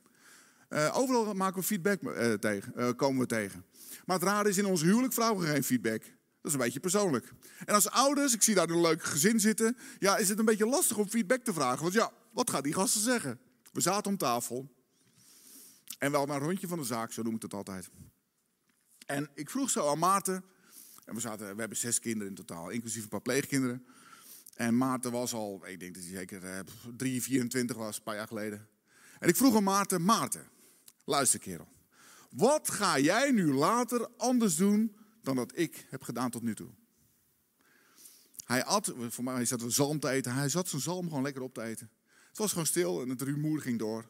[0.69, 3.65] Uh, overal maken we feedback uh, tegen, komen we tegen.
[4.05, 6.01] Maar het rare is, in ons huwelijk vragen we geen feedback.
[6.01, 7.31] Dat is een beetje persoonlijk.
[7.65, 10.65] En als ouders, ik zie daar een leuk gezin zitten, ja, is het een beetje
[10.65, 11.81] lastig om feedback te vragen.
[11.81, 13.39] Want ja, wat gaat die gasten zeggen?
[13.71, 14.71] We zaten om tafel.
[15.97, 17.89] En wel naar een rondje van de zaak, zo noem ik het altijd.
[19.05, 20.43] En ik vroeg zo aan Maarten.
[21.05, 23.85] En we, zaten, we hebben zes kinderen in totaal, inclusief een paar pleegkinderen.
[24.53, 26.59] En Maarten was al, ik denk dat hij zeker eh,
[26.97, 28.67] 3, 24 was, een paar jaar geleden.
[29.19, 30.49] En ik vroeg aan Maarten, Maarten,
[31.05, 31.67] luister kerel.
[32.29, 36.69] Wat ga jij nu later anders doen dan dat ik heb gedaan tot nu toe?
[38.45, 40.33] Hij at, voor mij zat een zalm te eten.
[40.33, 41.89] Hij zat zijn zalm gewoon lekker op te eten.
[42.27, 44.05] Het was gewoon stil en het rumoer ging door.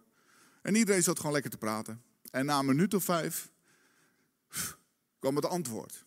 [0.62, 2.04] En iedereen zat gewoon lekker te praten.
[2.32, 3.52] En na een minuut of vijf
[5.20, 6.06] kwam het antwoord.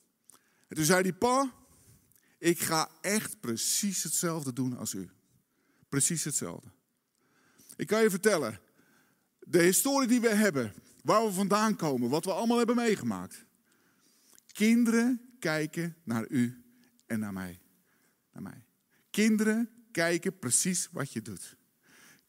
[0.69, 1.53] En toen zei hij, pa,
[2.39, 5.11] ik ga echt precies hetzelfde doen als u.
[5.89, 6.69] Precies hetzelfde.
[7.77, 8.61] Ik kan je vertellen,
[9.39, 13.45] de historie die we hebben, waar we vandaan komen, wat we allemaal hebben meegemaakt.
[14.53, 16.65] Kinderen kijken naar u
[17.07, 17.61] en naar mij.
[18.33, 18.65] Naar mij.
[19.11, 21.57] Kinderen kijken precies wat je doet.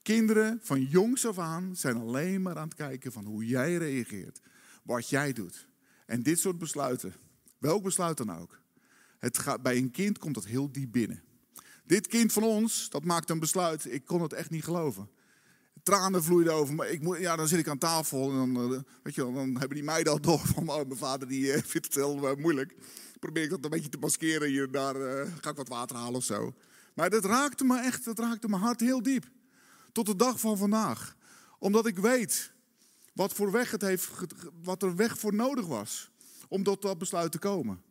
[0.02, 4.40] Kinderen van jongs af aan zijn alleen maar aan het kijken van hoe jij reageert,
[4.84, 5.68] wat jij doet.
[6.06, 7.14] En dit soort besluiten,
[7.58, 8.62] welk besluit dan ook,
[9.20, 11.24] het bij een kind komt dat heel diep binnen.
[11.86, 15.10] Dit kind van ons, dat maakt een besluit, ik kon het echt niet geloven.
[15.84, 18.80] Tranen vloeiden over, maar ik moet, ja, dan zit ik aan tafel en dan, uh,
[19.04, 21.88] weet je, dan hebben die meiden al door van oh, mijn vader die uh, vindt
[21.88, 22.76] het heel uh, moeilijk.
[23.20, 24.96] Probeer ik dat een beetje te maskeren hier daar
[25.42, 26.54] ga ik wat water halen of zo.
[26.94, 29.26] Maar dat raakte me echt, dat raakte mijn hart heel diep.
[29.92, 31.16] Tot de dag van vandaag.
[31.60, 32.54] Omdat ik weet
[33.14, 34.10] wat, voor weg het heeft,
[34.64, 36.12] wat er weg voor nodig was
[36.48, 37.82] om tot dat besluit te komen.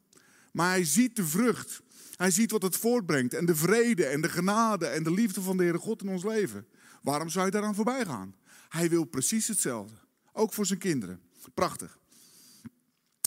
[0.57, 1.83] Maar hij ziet de vrucht.
[2.15, 3.35] Hij ziet wat het voortbrengt.
[3.35, 6.25] En de vrede en de genade en de liefde van de Heere God in ons
[6.25, 6.67] leven.
[7.03, 8.37] Waarom zou je daaraan voorbij gaan?
[8.69, 9.95] Hij wil precies hetzelfde.
[10.33, 11.21] Ook voor zijn kinderen.
[11.55, 11.99] Prachtig.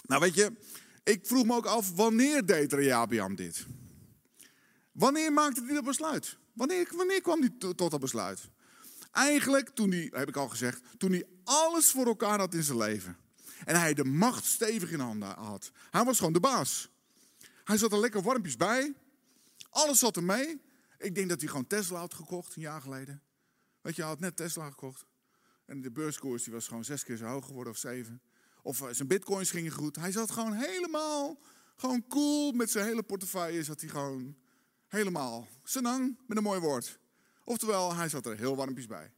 [0.01, 0.51] Nou weet je,
[1.03, 3.65] ik vroeg me ook af, wanneer deed Rehabiam dit?
[4.91, 6.37] Wanneer maakte hij dat besluit?
[6.53, 8.49] Wanneer, wanneer kwam hij tot dat besluit?
[9.11, 12.77] Eigenlijk toen hij, heb ik al gezegd, toen hij alles voor elkaar had in zijn
[12.77, 13.17] leven.
[13.65, 15.71] En hij de macht stevig in handen had.
[15.89, 16.89] Hij was gewoon de baas.
[17.69, 18.93] Hij zat er lekker warmpjes bij.
[19.69, 20.61] Alles zat er mee.
[20.97, 23.21] Ik denk dat hij gewoon Tesla had gekocht een jaar geleden.
[23.81, 25.05] Weet je, hij had net Tesla gekocht.
[25.65, 28.21] En de beurskoers die was gewoon zes keer zo hoog geworden of zeven.
[28.61, 29.95] Of eh, zijn bitcoins gingen goed.
[29.95, 31.39] Hij zat gewoon helemaal,
[31.75, 33.63] gewoon cool met zijn hele portefeuille.
[33.63, 34.35] Zat hij gewoon
[34.87, 36.99] helemaal senang met een mooi woord.
[37.43, 39.11] Oftewel, hij zat er heel warmpjes bij.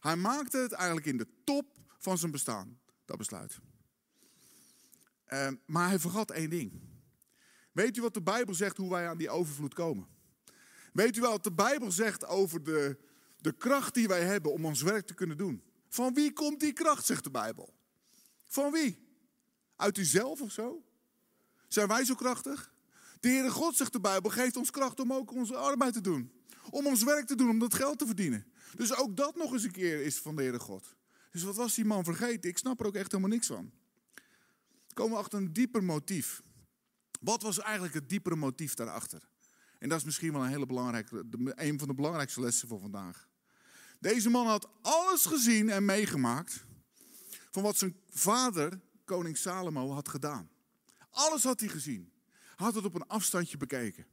[0.00, 1.66] Hij maakte het eigenlijk in de top
[1.98, 3.58] van zijn bestaan, dat besluit.
[5.28, 6.87] Uh, maar hij vergat één ding.
[7.78, 10.06] Weet u wat de Bijbel zegt hoe wij aan die overvloed komen?
[10.92, 12.98] Weet u wel wat de Bijbel zegt over de,
[13.40, 15.62] de kracht die wij hebben om ons werk te kunnen doen?
[15.88, 17.74] Van wie komt die kracht, zegt de Bijbel?
[18.46, 18.98] Van wie?
[19.76, 20.84] Uit uzelf of zo?
[21.68, 22.72] Zijn wij zo krachtig?
[23.20, 26.32] De Heere God, zegt de Bijbel, geeft ons kracht om ook onze arbeid te doen.
[26.70, 28.46] Om ons werk te doen, om dat geld te verdienen.
[28.76, 30.96] Dus ook dat nog eens een keer is van de Heere God.
[31.30, 32.50] Dus wat was die man vergeten?
[32.50, 33.70] Ik snap er ook echt helemaal niks van.
[34.92, 36.42] Komen we achter een dieper motief.
[37.18, 39.28] Wat was eigenlijk het diepere motief daarachter?
[39.78, 43.28] En dat is misschien wel een hele belangrijke, een van de belangrijkste lessen voor vandaag.
[44.00, 46.64] Deze man had alles gezien en meegemaakt
[47.50, 50.50] van wat zijn vader, koning Salomo, had gedaan.
[51.10, 52.12] Alles had hij gezien.
[52.28, 54.06] Hij had het op een afstandje bekeken.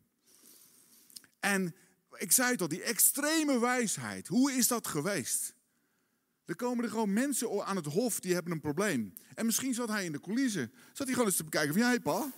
[1.40, 1.76] En
[2.18, 5.54] ik zei het al, die extreme wijsheid, hoe is dat geweest?
[6.46, 9.14] Er komen er gewoon mensen aan het hof die hebben een probleem.
[9.34, 10.72] En misschien zat hij in de coulissen.
[10.88, 12.32] Zat hij gewoon eens te bekijken van, jij pa,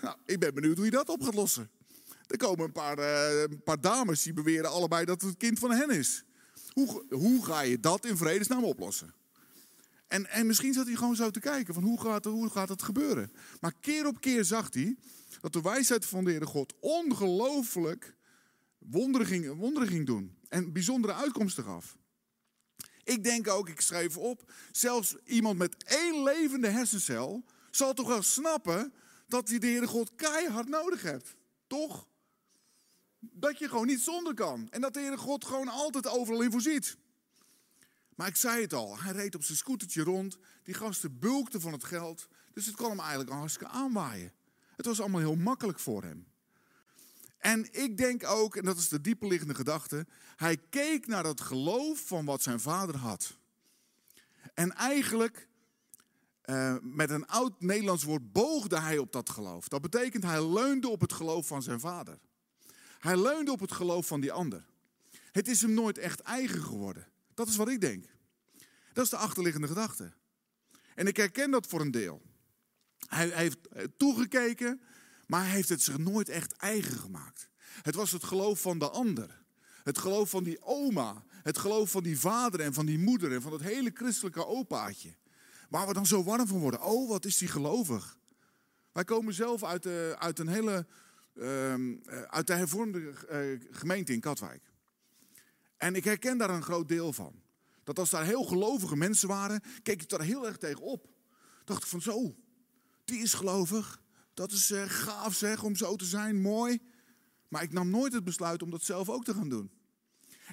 [0.00, 1.70] nou, ik ben benieuwd hoe je dat op gaat lossen.
[2.26, 5.70] Er komen een paar, uh, een paar dames die beweren allebei dat het kind van
[5.70, 6.24] hen is.
[6.72, 9.14] Hoe, hoe ga je dat in vredesnaam oplossen?
[10.08, 12.82] En, en misschien zat hij gewoon zo te kijken van hoe gaat, hoe gaat het
[12.82, 13.32] gebeuren.
[13.60, 14.96] Maar keer op keer zag hij
[15.40, 18.14] dat de wijsheid van de Heere God ongelooflijk
[18.78, 20.36] wonderen ging, wonderen ging doen.
[20.48, 21.96] En bijzondere uitkomsten gaf.
[23.04, 28.22] Ik denk ook, ik schreef op, zelfs iemand met één levende hersencel zal toch wel
[28.22, 28.92] snappen
[29.26, 31.36] dat je de Heere God keihard nodig hebt.
[31.66, 32.06] Toch?
[33.18, 34.70] Dat je gewoon niet zonder kan.
[34.70, 36.96] En dat de Heere God gewoon altijd overal in voorziet.
[38.14, 40.38] Maar ik zei het al, hij reed op zijn scootertje rond.
[40.62, 42.28] Die gasten bulkten van het geld.
[42.52, 44.32] Dus het kon hem eigenlijk hartstikke aanwaaien.
[44.76, 46.26] Het was allemaal heel makkelijk voor hem.
[47.38, 52.06] En ik denk ook, en dat is de dieperliggende gedachte, hij keek naar dat geloof
[52.06, 53.38] van wat zijn vader had.
[54.54, 55.48] En eigenlijk,
[56.46, 59.68] uh, met een oud Nederlands woord, boogde hij op dat geloof.
[59.68, 62.18] Dat betekent, hij leunde op het geloof van zijn vader.
[62.98, 64.64] Hij leunde op het geloof van die ander.
[65.32, 67.06] Het is hem nooit echt eigen geworden.
[67.34, 68.04] Dat is wat ik denk.
[68.92, 70.12] Dat is de achterliggende gedachte.
[70.94, 72.22] En ik herken dat voor een deel.
[73.06, 73.58] Hij, heeft
[73.96, 74.80] toegekeken,
[75.26, 77.48] maar hij heeft het zich nooit echt eigen gemaakt.
[77.82, 79.42] Het was het geloof van de ander.
[79.82, 81.24] Het geloof van die oma.
[81.30, 85.14] Het geloof van die vader en van die moeder en van het hele christelijke opaatje.
[85.68, 86.82] Waar we dan zo warm van worden.
[86.82, 88.18] Oh, wat is die gelovig.
[88.92, 90.86] Wij komen zelf uit, de, uit een hele.
[91.34, 94.72] Ehm, eh, uit de hervormde uh, gemeente in Katwijk.
[95.76, 97.42] En ik herken daar een groot deel van.
[97.84, 101.08] Dat als daar heel gelovige mensen waren, keek ik daar heel erg tegen op.
[101.64, 102.36] Dacht ik van zo,
[103.04, 104.00] die is gelovig.
[104.34, 106.80] Dat is gaaf zeg, om zo te zijn, mooi.
[107.48, 109.70] Maar ik nam nooit het besluit om dat zelf ook te gaan doen.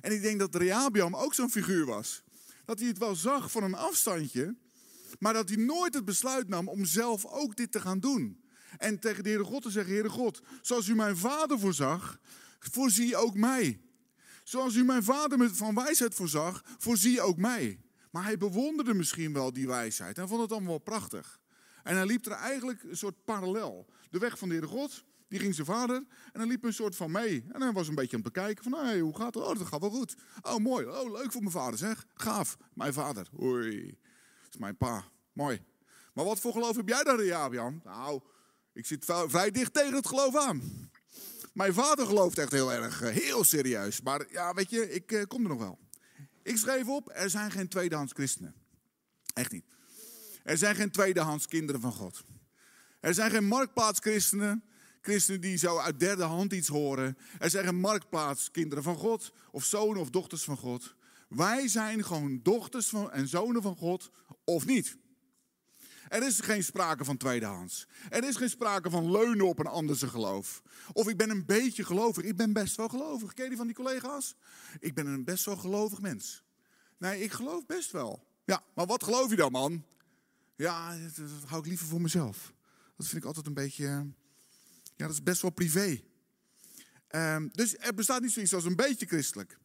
[0.01, 2.23] En ik denk dat Rehabiam ook zo'n figuur was.
[2.65, 4.55] Dat hij het wel zag van een afstandje,
[5.19, 8.43] maar dat hij nooit het besluit nam om zelf ook dit te gaan doen.
[8.77, 12.19] En tegen de Heere God te zeggen, Heere God, zoals u mijn vader voorzag,
[12.59, 13.81] voorzie ook mij.
[14.43, 17.79] Zoals u mijn vader met van wijsheid voorzag, voorzie ook mij.
[18.11, 21.39] Maar hij bewonderde misschien wel die wijsheid en vond het allemaal wel prachtig.
[21.83, 23.89] En hij liep er eigenlijk een soort parallel.
[24.09, 25.95] De weg van de Heere God, die ging zijn vader
[26.31, 27.45] en hij liep een soort van mee.
[27.51, 29.43] En hij was een beetje aan het bekijken van, hey, hoe gaat het?
[29.43, 30.15] Oh, dat gaat wel goed.
[30.41, 30.85] Oh, mooi.
[30.85, 32.05] Oh, leuk voor mijn vader, zeg.
[32.13, 32.57] Gaaf.
[32.73, 33.27] Mijn vader.
[33.41, 33.97] Oei.
[34.57, 35.03] Mijn pa.
[35.33, 35.63] Mooi.
[36.13, 37.81] Maar wat voor geloof heb jij dan, Jabian?
[37.83, 38.21] Nou,
[38.73, 40.89] ik zit vrij dicht tegen het geloof aan.
[41.53, 44.01] Mijn vader gelooft echt heel erg, eh, heel serieus.
[44.01, 45.79] Maar ja, weet je, ik eh, kom er nog wel.
[46.43, 48.55] Ik schreef op, er zijn geen tweedehands christenen.
[49.33, 49.65] Echt niet.
[50.43, 52.23] Er zijn geen tweedehands kinderen van God.
[52.99, 54.63] Er zijn geen marktplaatschristenen,
[55.01, 57.17] christenen die zo uit derde hand iets horen.
[57.39, 60.95] Er zijn geen marktplaatskinderen van God, of zonen of dochters van God.
[61.35, 64.11] Wij zijn gewoon dochters van, en zonen van God,
[64.43, 64.97] of niet.
[66.09, 67.87] Er is geen sprake van tweedehands.
[68.09, 70.61] Er is geen sprake van leunen op een ander geloof.
[70.91, 72.23] Of ik ben een beetje gelovig.
[72.23, 73.33] Ik ben best wel gelovig.
[73.33, 74.35] Ken je die van die collega's?
[74.79, 76.43] Ik ben een best wel gelovig mens.
[76.97, 78.27] Nee, ik geloof best wel.
[78.45, 79.85] Ja, maar wat geloof je dan, man?
[80.55, 81.15] Ja, dat,
[81.45, 82.53] hou ik liever voor mezelf.
[82.97, 83.85] Dat vind ik altijd een beetje.
[84.95, 86.01] Ja, dat is best wel privé.
[87.09, 89.57] Um, dus er bestaat niet zoiets als een beetje christelijk.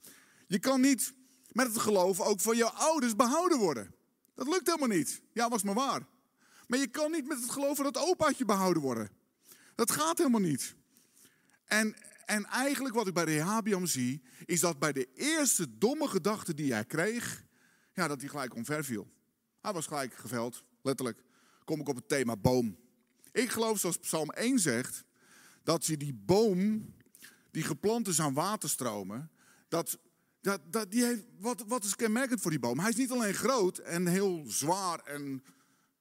[0.46, 1.14] Je kan niet
[1.48, 3.94] met het geloof ook van jouw ouders behouden worden.
[4.34, 5.20] Dat lukt helemaal niet.
[5.32, 6.06] Ja, was maar waar.
[6.66, 9.10] Maar je kan niet met het geloof van het opaatje behouden worden.
[9.74, 10.74] Dat gaat helemaal niet.
[11.64, 16.54] En, en eigenlijk wat ik bij Rehabiam zie, is dat bij de eerste domme gedachte
[16.54, 17.44] die hij kreeg,
[17.92, 19.08] ja, dat hij gelijk omver viel.
[19.60, 21.22] Hij was gelijk geveld, letterlijk.
[21.64, 22.78] Kom ik op het thema boom.
[23.32, 25.04] Ik geloof, zoals Psalm 1 zegt,
[25.62, 26.94] dat je die boom,
[27.50, 29.30] die geplant is aan waterstromen,
[29.68, 29.98] dat,
[30.70, 32.78] dat, die wat, wat is kenmerkend voor die boom?
[32.78, 35.42] Hij is niet alleen groot en heel zwaar en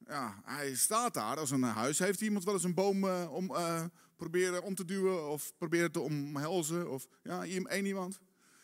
[0.08, 2.00] ja, hij staat daar als een huis.
[2.00, 3.84] Heeft iemand wel eens een boom uh, om, uh,
[4.16, 6.92] proberen om te duwen of proberen te omhelzen?
[6.92, 8.20] Of ja, één iemand?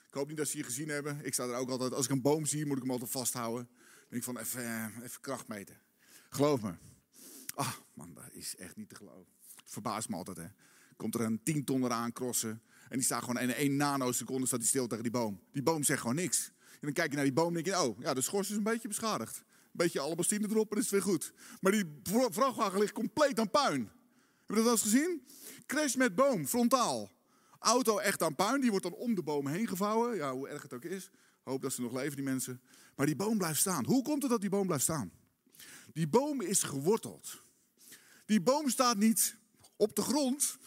[0.07, 1.25] Ik hoop niet dat ze je gezien hebben.
[1.25, 3.65] Ik sta er ook altijd, als ik een boom zie, moet ik hem altijd vasthouden.
[3.65, 5.81] Dan denk ik van even, uh, even kracht meten.
[6.29, 6.73] Geloof me.
[7.55, 9.31] Ah, man, dat is echt niet te geloven.
[9.65, 10.47] Verbaast me altijd, hè.
[10.95, 12.61] Komt er een 10 ton eraan crossen.
[12.93, 15.39] En die staat gewoon in één nanoseconde staat hij stil tegen die boom.
[15.51, 16.51] Die boom zegt gewoon niks.
[16.71, 18.55] En dan kijk je naar die boom en denk je, oh, ja, de schors is
[18.55, 21.33] een beetje beschadigd beetje albastine erop en is het weer goed.
[21.61, 21.99] Maar die
[22.31, 23.81] vrachtwagen ligt compleet aan puin.
[23.81, 25.23] Heb je dat wel eens gezien?
[25.65, 27.11] Crash met boom, frontaal.
[27.59, 30.15] Auto echt aan puin, die wordt dan om de boom heen gevouwen.
[30.15, 31.09] Ja, hoe erg het ook is.
[31.43, 32.61] Hoop dat ze nog leven, die mensen.
[32.95, 33.85] Maar die boom blijft staan.
[33.85, 35.11] Hoe komt het dat die boom blijft staan?
[35.93, 37.41] Die boom is geworteld.
[38.25, 39.35] Die boom staat niet
[39.75, 40.57] op de grond.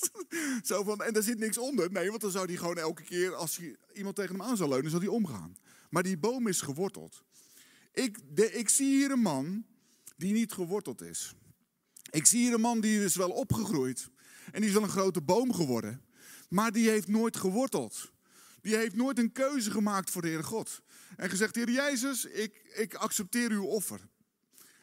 [0.62, 1.92] Zo van, en er zit niks onder.
[1.92, 3.60] Nee, want dan zou die gewoon elke keer, als
[3.92, 5.56] iemand tegen hem aan zou leunen, zou die omgaan.
[5.90, 7.24] Maar die boom is geworteld.
[7.92, 9.64] Ik, ik zie hier een man
[10.16, 11.34] die niet geworteld is.
[12.10, 14.10] Ik zie hier een man die is wel opgegroeid.
[14.52, 16.02] En die is wel een grote boom geworden.
[16.48, 18.12] Maar die heeft nooit geworteld.
[18.60, 20.82] Die heeft nooit een keuze gemaakt voor de Heere God.
[21.16, 24.00] En gezegd, Heer Jezus, ik, ik accepteer uw offer.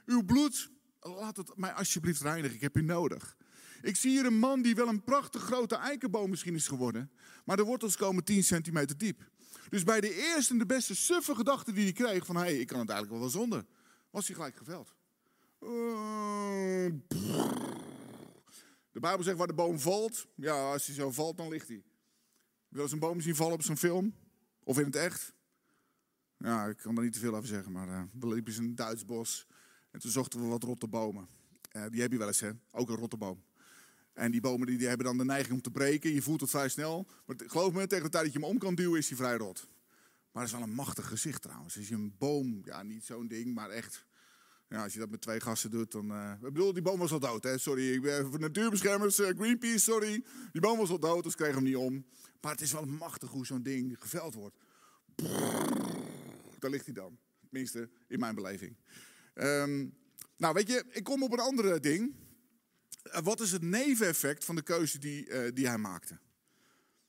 [0.06, 0.70] Uw bloed,
[1.00, 3.38] laat het mij alsjeblieft reinigen, ik heb u nodig.
[3.82, 7.12] Ik zie hier een man die wel een prachtig grote eikenboom misschien is geworden.
[7.46, 9.30] Maar de wortels komen 10 centimeter diep.
[9.70, 12.60] Dus bij de eerste en de beste suffe gedachte die hij kreeg van hé, hey,
[12.60, 13.66] ik kan het eigenlijk wel zonder,
[14.10, 14.96] was hij gelijk geveld.
[18.92, 20.28] De Bijbel zegt waar de boom valt.
[20.36, 21.84] Ja, als hij zo valt, dan ligt hij.
[22.68, 24.16] Wil eens een boom zien vallen op zo'n film?
[24.64, 25.34] Of in het echt?
[26.38, 28.76] Ja, ik kan er niet te veel over zeggen, maar uh, we liepen in een
[28.76, 29.48] Duits bos
[29.92, 31.28] en toen zochten we wat rotte bomen.
[31.72, 32.52] Uh, die heb je wel eens, hè?
[32.72, 33.44] Ook een rottenboom.
[34.20, 36.14] En die bomen die, die, hebben dan de neiging om te breken.
[36.14, 37.08] Je voelt het vrij snel.
[37.26, 39.38] Maar geloof me, tegen de tijd dat je hem om kan duwen, is hij vrij
[39.38, 39.68] rot.
[40.32, 41.78] Maar dat is wel een machtig gezicht trouwens.
[41.78, 44.06] Als je een boom, ja, niet zo'n ding, maar echt.
[44.70, 46.12] Ja, als je dat met twee gasten doet, dan.
[46.12, 47.58] Uh, ik bedoel, die boom was al dood, hè?
[47.58, 50.24] Sorry, ik ben voor natuurbeschermers, uh, Greenpeace, sorry.
[50.52, 52.06] Die boom was al dood, dus kregen hem niet om.
[52.42, 54.56] Maar het is wel machtig hoe zo'n ding geveld wordt.
[56.60, 57.18] Daar ligt hij dan.
[57.50, 58.76] Tenminste, in mijn beleving.
[59.34, 59.94] Um,
[60.38, 62.16] nou, weet je, ik kom op een andere ding.
[63.04, 66.20] Uh, wat is het neveneffect van de keuze die, die hij maakte?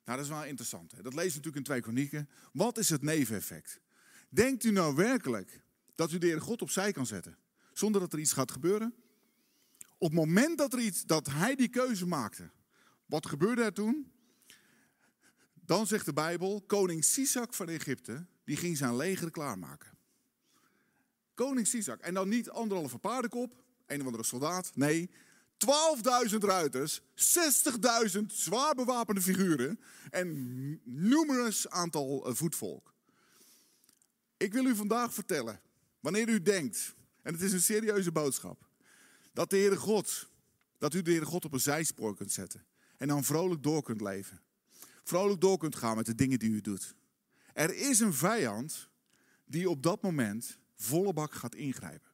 [0.05, 0.92] Nou, dat is wel interessant.
[0.92, 1.03] Hè?
[1.03, 2.29] Dat lees je natuurlijk in twee kronieken.
[2.53, 3.81] Wat is het neveneffect?
[4.29, 5.61] Denkt u nou werkelijk
[5.94, 7.38] dat u de Heer God opzij kan zetten?
[7.72, 8.94] Zonder dat er iets gaat gebeuren?
[9.98, 12.50] Op het moment dat, er iets, dat hij die keuze maakte,
[13.07, 14.12] wat gebeurde er toen?
[15.55, 19.98] Dan zegt de Bijbel, koning Sisak van Egypte, die ging zijn leger klaarmaken.
[21.35, 22.00] Koning Sisak.
[22.00, 24.76] En dan niet anderhalve paardenkop, een of andere soldaat.
[24.76, 25.11] Nee,
[25.66, 32.94] 12.000 ruiters, 60.000 zwaar bewapende figuren en numerous aantal eh, voetvolk.
[34.37, 35.61] Ik wil u vandaag vertellen,
[36.01, 38.68] wanneer u denkt, en het is een serieuze boodschap,
[39.33, 40.29] dat de Heere God,
[40.79, 42.64] dat u de Heere God op een zijspoor kunt zetten
[42.96, 44.40] en dan vrolijk door kunt leven.
[45.05, 46.94] Vrolijk door kunt gaan met de dingen die u doet.
[47.53, 48.88] Er is een vijand
[49.44, 52.11] die op dat moment volle bak gaat ingrijpen.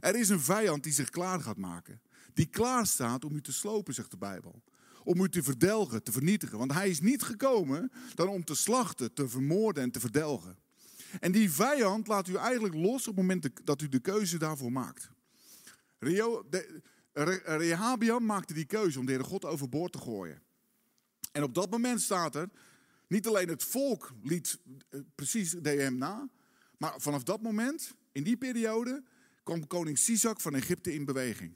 [0.00, 2.00] Er is een vijand die zich klaar gaat maken
[2.34, 4.62] die klaar staat om u te slopen, zegt de Bijbel.
[5.04, 6.58] Om u te verdelgen, te vernietigen.
[6.58, 10.58] Want hij is niet gekomen dan om te slachten, te vermoorden en te verdelgen.
[11.20, 14.72] En die vijand laat u eigenlijk los op het moment dat u de keuze daarvoor
[14.72, 15.10] maakt.
[17.42, 20.42] Rehabiam maakte die keuze om de Heer God overboord te gooien.
[21.32, 22.48] En op dat moment staat er,
[23.06, 26.28] niet alleen het volk liet eh, precies de na,
[26.78, 29.02] maar vanaf dat moment, in die periode,
[29.42, 31.52] kwam koning Sisak van Egypte in beweging.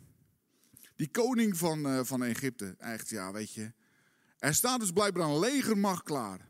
[1.03, 3.73] Die koning van, uh, van Egypte, echt ja, weet je.
[4.39, 6.49] Er staat dus blijkbaar een legermacht klaar.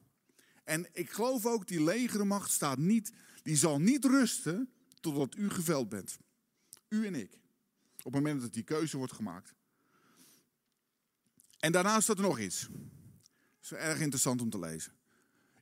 [0.65, 3.12] En ik geloof ook, die legermacht staat niet,
[3.43, 6.19] die zal niet rusten totdat u geveld bent.
[6.88, 7.38] U en ik.
[7.97, 9.55] Op het moment dat die keuze wordt gemaakt.
[11.59, 12.69] En daarnaast staat er nog iets.
[12.71, 14.93] Dat is erg interessant om te lezen.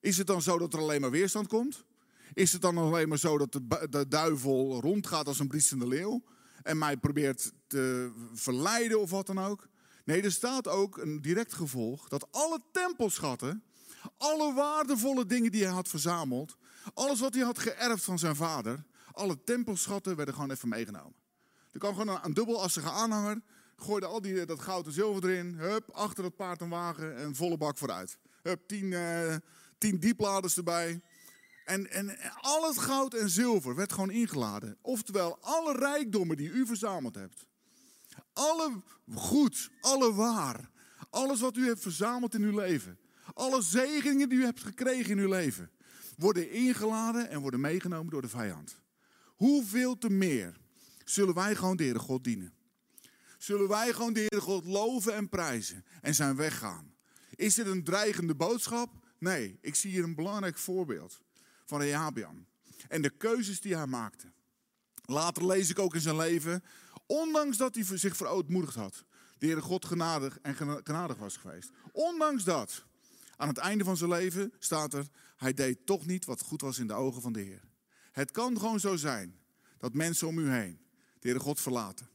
[0.00, 1.84] Is het dan zo dat er alleen maar weerstand komt?
[2.32, 6.22] Is het dan alleen maar zo dat de, de duivel rondgaat als een briesende leeuw?
[6.62, 9.68] En mij probeert te verleiden of wat dan ook.
[10.04, 13.64] Nee, er staat ook een direct gevolg dat alle tempelschatten,
[14.16, 16.56] alle waardevolle dingen die hij had verzameld,
[16.94, 21.14] alles wat hij had geërfd van zijn vader, alle tempelschatten werden gewoon even meegenomen.
[21.72, 23.40] Er kwam gewoon een, dubbelassige aanhanger,
[23.76, 27.34] gooide al die, dat goud en zilver erin, hup, achter het paard en wagen en
[27.34, 28.18] volle bak vooruit.
[28.42, 29.36] Hup, tien, uh,
[29.78, 31.02] tien diepladers erbij.
[31.70, 34.76] En, en al het goud en zilver werd gewoon ingeladen.
[34.80, 37.46] Oftewel, alle rijkdommen die u verzameld hebt.
[38.32, 38.82] Alle
[39.14, 40.70] goed, alle waar.
[41.10, 42.98] Alles wat u hebt verzameld in uw leven.
[43.34, 45.70] Alle zegeningen die u hebt gekregen in uw leven.
[46.16, 48.76] Worden ingeladen en worden meegenomen door de vijand.
[49.24, 50.56] Hoeveel te meer
[51.04, 52.52] zullen wij gewoon de Heere God dienen?
[53.38, 56.94] Zullen wij gewoon de Heere God loven en prijzen en zijn weg gaan?
[57.34, 58.90] Is dit een dreigende boodschap?
[59.18, 61.20] Nee, ik zie hier een belangrijk voorbeeld
[61.70, 62.46] van Rehabiam.
[62.88, 64.32] En de keuzes die hij maakte.
[65.04, 66.64] Later lees ik ook in zijn leven,
[67.06, 69.04] ondanks dat hij zich verootmoedigd had,
[69.38, 71.70] de Heere God genadig en genadig was geweest.
[71.92, 72.84] Ondanks dat,
[73.36, 75.06] aan het einde van zijn leven staat er,
[75.36, 77.62] hij deed toch niet wat goed was in de ogen van de Heer.
[78.12, 79.38] Het kan gewoon zo zijn
[79.78, 80.80] dat mensen om u heen
[81.18, 82.08] de Heere God verlaten,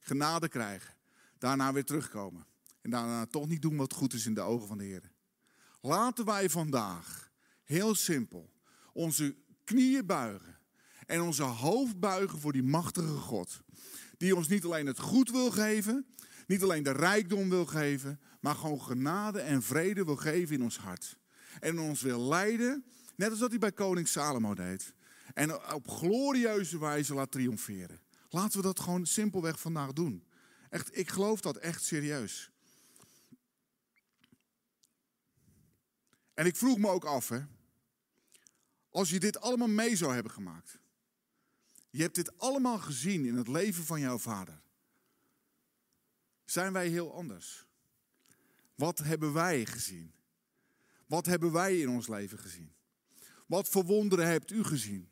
[0.00, 0.94] genade krijgen,
[1.38, 2.46] daarna weer terugkomen
[2.80, 5.10] en daarna toch niet doen wat goed is in de ogen van de Heer.
[5.80, 7.30] Laten wij vandaag,
[7.62, 8.50] heel simpel,
[8.96, 10.58] onze knieën buigen
[11.06, 13.60] en onze hoofd buigen voor die machtige God.
[14.16, 16.06] Die ons niet alleen het goed wil geven,
[16.46, 20.78] niet alleen de rijkdom wil geven, maar gewoon genade en vrede wil geven in ons
[20.78, 21.18] hart.
[21.60, 22.84] En ons wil leiden,
[23.16, 24.94] net als dat hij bij koning Salomo deed.
[25.34, 28.00] En op glorieuze wijze laat triomferen.
[28.28, 30.26] Laten we dat gewoon simpelweg vandaag doen.
[30.70, 32.50] Echt, ik geloof dat echt serieus.
[36.34, 37.40] En ik vroeg me ook af, hè,
[38.96, 40.78] als je dit allemaal mee zou hebben gemaakt.
[41.90, 44.62] Je hebt dit allemaal gezien in het leven van jouw vader.
[46.44, 47.66] Zijn wij heel anders?
[48.74, 50.14] Wat hebben wij gezien?
[51.06, 52.74] Wat hebben wij in ons leven gezien?
[53.46, 55.10] Wat voor wonderen hebt u gezien?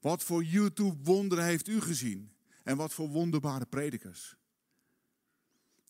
[0.00, 2.32] Wat voor YouTube-wonderen heeft u gezien?
[2.62, 4.36] En wat voor wonderbare predikers?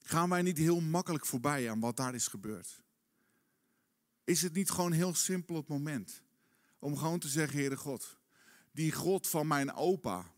[0.02, 2.82] Gaan wij niet heel makkelijk voorbij aan wat daar is gebeurd?
[4.24, 6.22] Is het niet gewoon heel simpel het moment?
[6.80, 8.18] Om gewoon te zeggen, Heere God,
[8.72, 10.32] die God van mijn opa,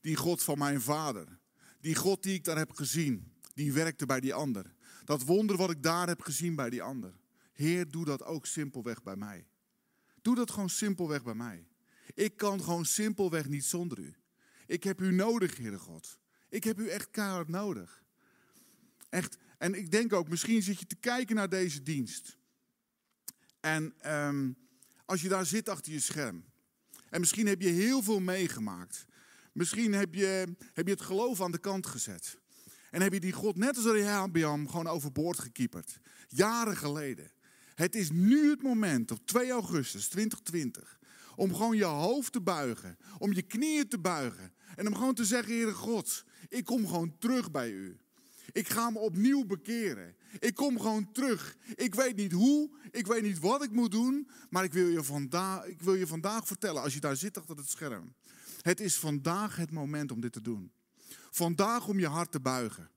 [0.00, 1.40] die God van mijn vader,
[1.80, 4.74] Die God die ik daar heb gezien, die werkte bij die ander.
[5.04, 7.12] Dat wonder wat ik daar heb gezien bij die ander.
[7.52, 9.46] Heer, doe dat ook simpelweg bij mij.
[10.20, 11.66] Doe dat gewoon simpelweg bij mij.
[12.14, 14.14] Ik kan gewoon simpelweg niet zonder u.
[14.66, 16.18] Ik heb u nodig, Heere God.
[16.48, 18.04] Ik heb u echt keihard nodig.
[19.08, 19.38] Echt.
[19.58, 22.38] En ik denk ook, misschien zit je te kijken naar deze dienst.
[23.60, 24.52] En ehm,
[25.12, 26.44] als je daar zit achter je scherm.
[27.08, 29.04] En misschien heb je heel veel meegemaakt.
[29.52, 32.38] Misschien heb je, heb je het geloof aan de kant gezet.
[32.90, 36.00] En heb je die God net als Rehabiam gewoon overboord gekieperd.
[36.28, 37.32] Jaren geleden.
[37.74, 40.98] Het is nu het moment, op 2 augustus 2020,
[41.36, 42.96] om gewoon je hoofd te buigen.
[43.18, 44.52] Om je knieën te buigen.
[44.76, 47.96] En om gewoon te zeggen, Heere God, ik kom gewoon terug bij u.
[48.52, 50.16] Ik ga me opnieuw bekeren.
[50.38, 51.56] Ik kom gewoon terug.
[51.74, 55.02] Ik weet niet hoe, ik weet niet wat ik moet doen, maar ik wil je
[55.02, 58.14] vandaag, ik wil je vandaag vertellen, als je daar zit achter het scherm.
[58.60, 60.72] Het is vandaag het moment om dit te doen.
[61.30, 62.90] Vandaag om je hart te buigen.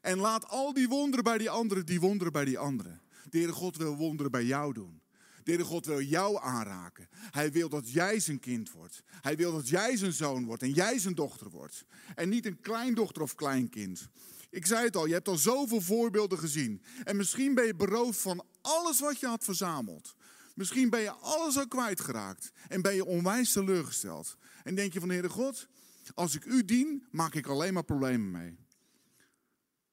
[0.00, 3.00] En laat al die wonderen bij die anderen, die wonderen bij die anderen.
[3.30, 5.00] De God wil wonderen bij jou doen.
[5.44, 7.08] De God wil jou aanraken.
[7.12, 9.02] Hij wil dat jij zijn kind wordt.
[9.06, 11.84] Hij wil dat jij zijn zoon wordt en jij zijn dochter wordt.
[12.14, 14.08] En niet een kleindochter of kleinkind.
[14.50, 16.82] Ik zei het al, je hebt al zoveel voorbeelden gezien.
[17.04, 20.14] En misschien ben je beroofd van alles wat je had verzameld.
[20.54, 22.52] Misschien ben je alles al kwijtgeraakt.
[22.68, 24.36] En ben je onwijs teleurgesteld.
[24.62, 25.66] En denk je van, Heere God,
[26.14, 28.58] als ik u dien, maak ik alleen maar problemen mee.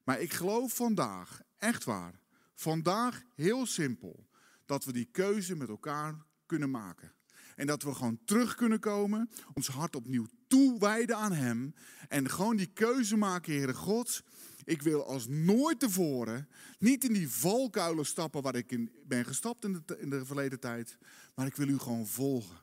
[0.03, 2.19] Maar ik geloof vandaag, echt waar,
[2.53, 4.27] vandaag heel simpel,
[4.65, 7.13] dat we die keuze met elkaar kunnen maken.
[7.57, 11.73] En dat we gewoon terug kunnen komen, ons hart opnieuw toewijden aan Hem.
[12.07, 14.23] En gewoon die keuze maken, Heere God.
[14.63, 16.47] Ik wil als nooit tevoren
[16.79, 20.59] niet in die valkuilen stappen waar ik in ben gestapt in de, in de verleden
[20.59, 20.97] tijd.
[21.35, 22.57] Maar ik wil u gewoon volgen.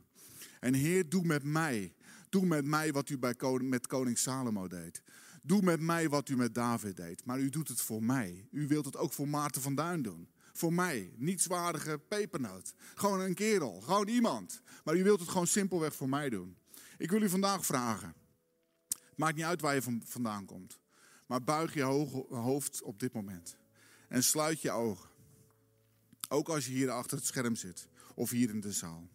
[0.60, 1.94] En Heer, doe met mij.
[2.28, 5.02] Doe met mij wat u bij, met koning Salomo deed.
[5.42, 7.24] Doe met mij wat u met David deed.
[7.24, 8.48] Maar u doet het voor mij.
[8.50, 10.28] U wilt het ook voor Maarten van Duin doen.
[10.54, 11.12] Voor mij.
[11.16, 12.74] Nietswaardige pepernoot.
[12.94, 13.80] Gewoon een kerel.
[13.80, 14.62] Gewoon iemand.
[14.84, 16.56] Maar u wilt het gewoon simpelweg voor mij doen.
[16.98, 18.14] Ik wil u vandaag vragen.
[19.16, 20.80] Maakt niet uit waar je vandaan komt.
[21.26, 21.82] Maar buig je
[22.28, 23.56] hoofd op dit moment.
[24.08, 25.08] En sluit je ogen.
[26.28, 27.88] Ook als je hier achter het scherm zit.
[28.14, 29.08] Of hier in de zaal.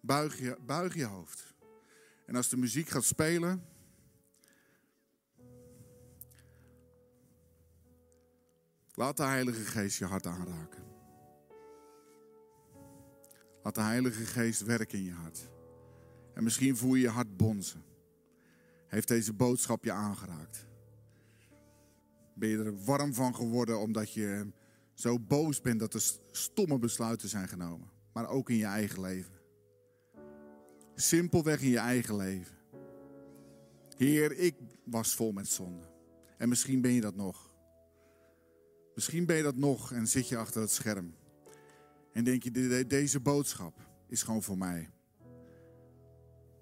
[0.00, 1.54] Buig je, buig je hoofd.
[2.26, 3.66] En als de muziek gaat spelen.
[8.96, 10.84] Laat de Heilige Geest je hart aanraken.
[13.62, 15.50] Laat de Heilige Geest werken in je hart.
[16.34, 17.84] En misschien voel je je hart bonzen.
[18.86, 20.66] Heeft deze boodschap je aangeraakt?
[22.34, 24.52] Ben je er warm van geworden omdat je
[24.94, 27.90] zo boos bent dat er stomme besluiten zijn genomen?
[28.12, 29.40] Maar ook in je eigen leven.
[30.94, 32.56] Simpelweg in je eigen leven.
[33.96, 35.88] Heer, ik was vol met zonde.
[36.38, 37.54] En misschien ben je dat nog.
[38.96, 41.14] Misschien ben je dat nog en zit je achter het scherm.
[42.12, 44.90] En denk je, deze boodschap is gewoon voor mij.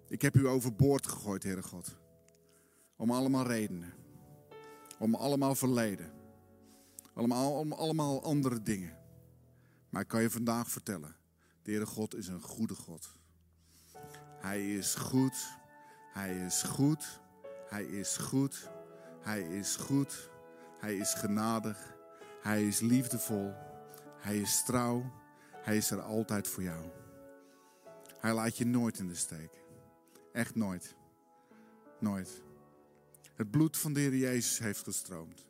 [0.09, 1.97] Ik heb u overboord gegooid, Heere God.
[2.97, 3.93] Om allemaal redenen.
[4.99, 6.13] Om allemaal verleden.
[7.13, 8.99] Allemaal, om allemaal andere dingen.
[9.91, 11.17] Maar ik kan je vandaag vertellen.
[11.63, 13.15] De Heere God is een goede God.
[14.41, 15.59] Hij is goed.
[16.13, 17.21] Hij is goed.
[17.69, 18.71] Hij is goed.
[19.21, 20.31] Hij is goed.
[20.81, 21.94] Hij is genadig.
[22.45, 23.53] Hij is liefdevol.
[24.19, 25.13] Hij is trouw.
[25.51, 26.85] Hij is er altijd voor jou.
[28.19, 29.51] Hij laat je nooit in de steek.
[30.33, 30.95] Echt nooit.
[32.01, 32.43] Nooit.
[33.35, 35.47] Het bloed van de Heer Jezus heeft gestroomd.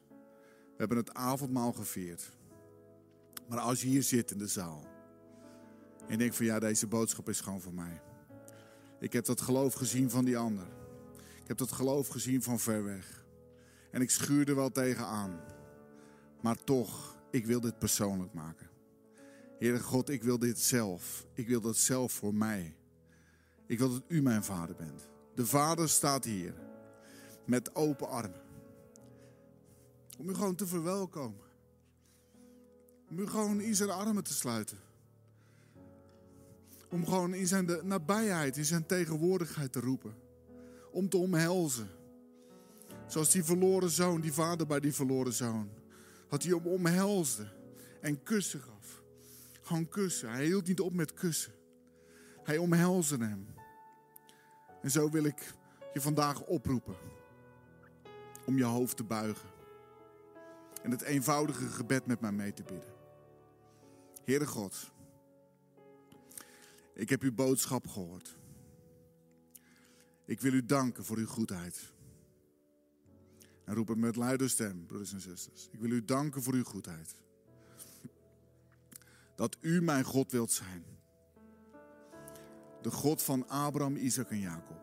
[0.49, 2.31] We hebben het avondmaal gevierd.
[3.49, 4.85] Maar als je hier zit in de zaal
[6.09, 8.03] en denkt van ja, deze boodschap is gewoon voor mij.
[9.01, 10.67] Ik heb dat geloof gezien van die ander.
[11.43, 13.25] Ik heb dat geloof gezien van ver weg.
[13.91, 15.41] En ik schuurde wel tegenaan.
[16.45, 18.69] Maar toch, ik wil dit persoonlijk maken.
[19.59, 21.27] Heere God, ik wil dit zelf.
[21.33, 22.77] Ik wil dat zelf voor mij.
[23.67, 25.09] Ik wil dat u mijn vader bent.
[25.35, 26.55] De vader staat hier
[27.47, 28.43] met open armen.
[30.19, 31.41] Om u gewoon te verwelkomen.
[33.11, 34.79] Om u gewoon in zijn armen te sluiten.
[36.91, 40.15] Om gewoon in zijn nabijheid, in zijn tegenwoordigheid te roepen.
[40.93, 41.89] Om te omhelzen.
[43.07, 45.83] Zoals die verloren zoon, die vader bij die verloren zoon.
[46.29, 47.53] Had hij hem omhelsde
[48.01, 49.03] en kussen gaf.
[49.63, 50.31] Gewoon kussen.
[50.31, 51.53] Hij hield niet op met kussen.
[52.43, 53.47] Hij omhelsde hem.
[54.83, 55.55] En zo wil ik
[55.93, 56.97] je vandaag oproepen
[58.47, 59.49] om je hoofd te buigen.
[60.83, 62.93] En het eenvoudige gebed met mij mee te bidden.
[64.25, 64.93] Heere God,
[66.95, 68.37] ik heb uw boodschap gehoord.
[70.25, 71.94] Ik wil u danken voor uw goedheid.
[73.65, 75.69] En roep het met luide stem, broeders en zusters.
[75.73, 77.15] Ik wil u danken voor uw goedheid.
[79.35, 80.85] Dat u mijn God wilt zijn.
[82.83, 84.83] De God van Abraham, Isaac en Jacob.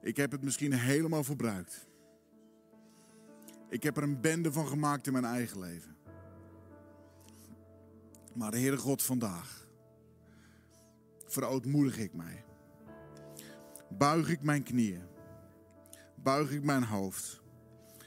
[0.00, 1.88] Ik heb het misschien helemaal verbruikt.
[3.68, 5.96] Ik heb er een bende van gemaakt in mijn eigen leven.
[8.32, 9.66] Maar de Heere God vandaag,
[11.26, 12.44] verootmoedig ik mij.
[13.88, 15.13] Buig ik mijn knieën.
[16.24, 17.42] Buig ik mijn hoofd.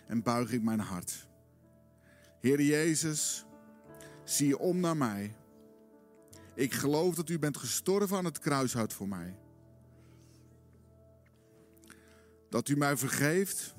[0.08, 1.28] En buig ik mijn hart.
[2.40, 3.46] Heer Jezus,
[4.24, 5.36] zie je om naar mij.
[6.56, 9.40] Ik geloof dat u bent gestorven aan het kruishout voor mij.
[12.50, 13.76] Dat u mij vergeeft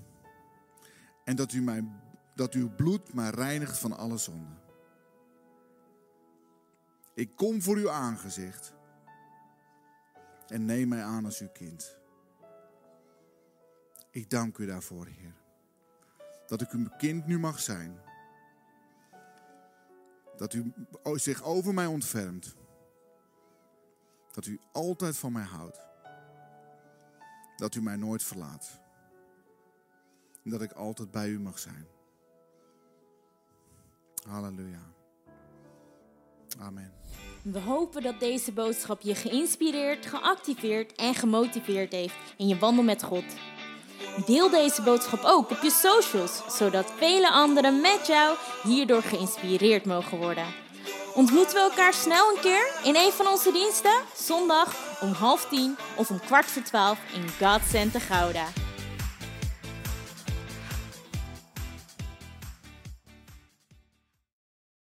[1.25, 1.89] en dat, u mij,
[2.35, 4.57] dat uw bloed mij reinigt van alle zonde.
[7.15, 8.75] Ik kom voor uw aangezicht
[10.47, 11.98] en neem mij aan als uw kind.
[14.19, 15.35] Ik dank u daarvoor, Heer.
[16.47, 18.01] Dat ik uw kind nu mag zijn.
[20.37, 22.55] Dat u zich over mij ontfermt.
[24.33, 25.81] Dat u altijd van mij houdt.
[27.57, 28.81] Dat u mij nooit verlaat.
[30.45, 31.87] En dat ik altijd bij u mag zijn.
[34.29, 34.93] Halleluja.
[36.59, 36.93] Amen.
[37.43, 43.03] We hopen dat deze boodschap je geïnspireerd, geactiveerd en gemotiveerd heeft in je wandel met
[43.03, 43.25] God.
[44.27, 50.19] Deel deze boodschap ook op je socials, zodat vele anderen met jou hierdoor geïnspireerd mogen
[50.19, 50.45] worden.
[51.15, 54.03] Ontmoeten we elkaar snel een keer in een van onze diensten?
[54.17, 58.68] Zondag om half tien of om kwart voor twaalf in God Center Gouda.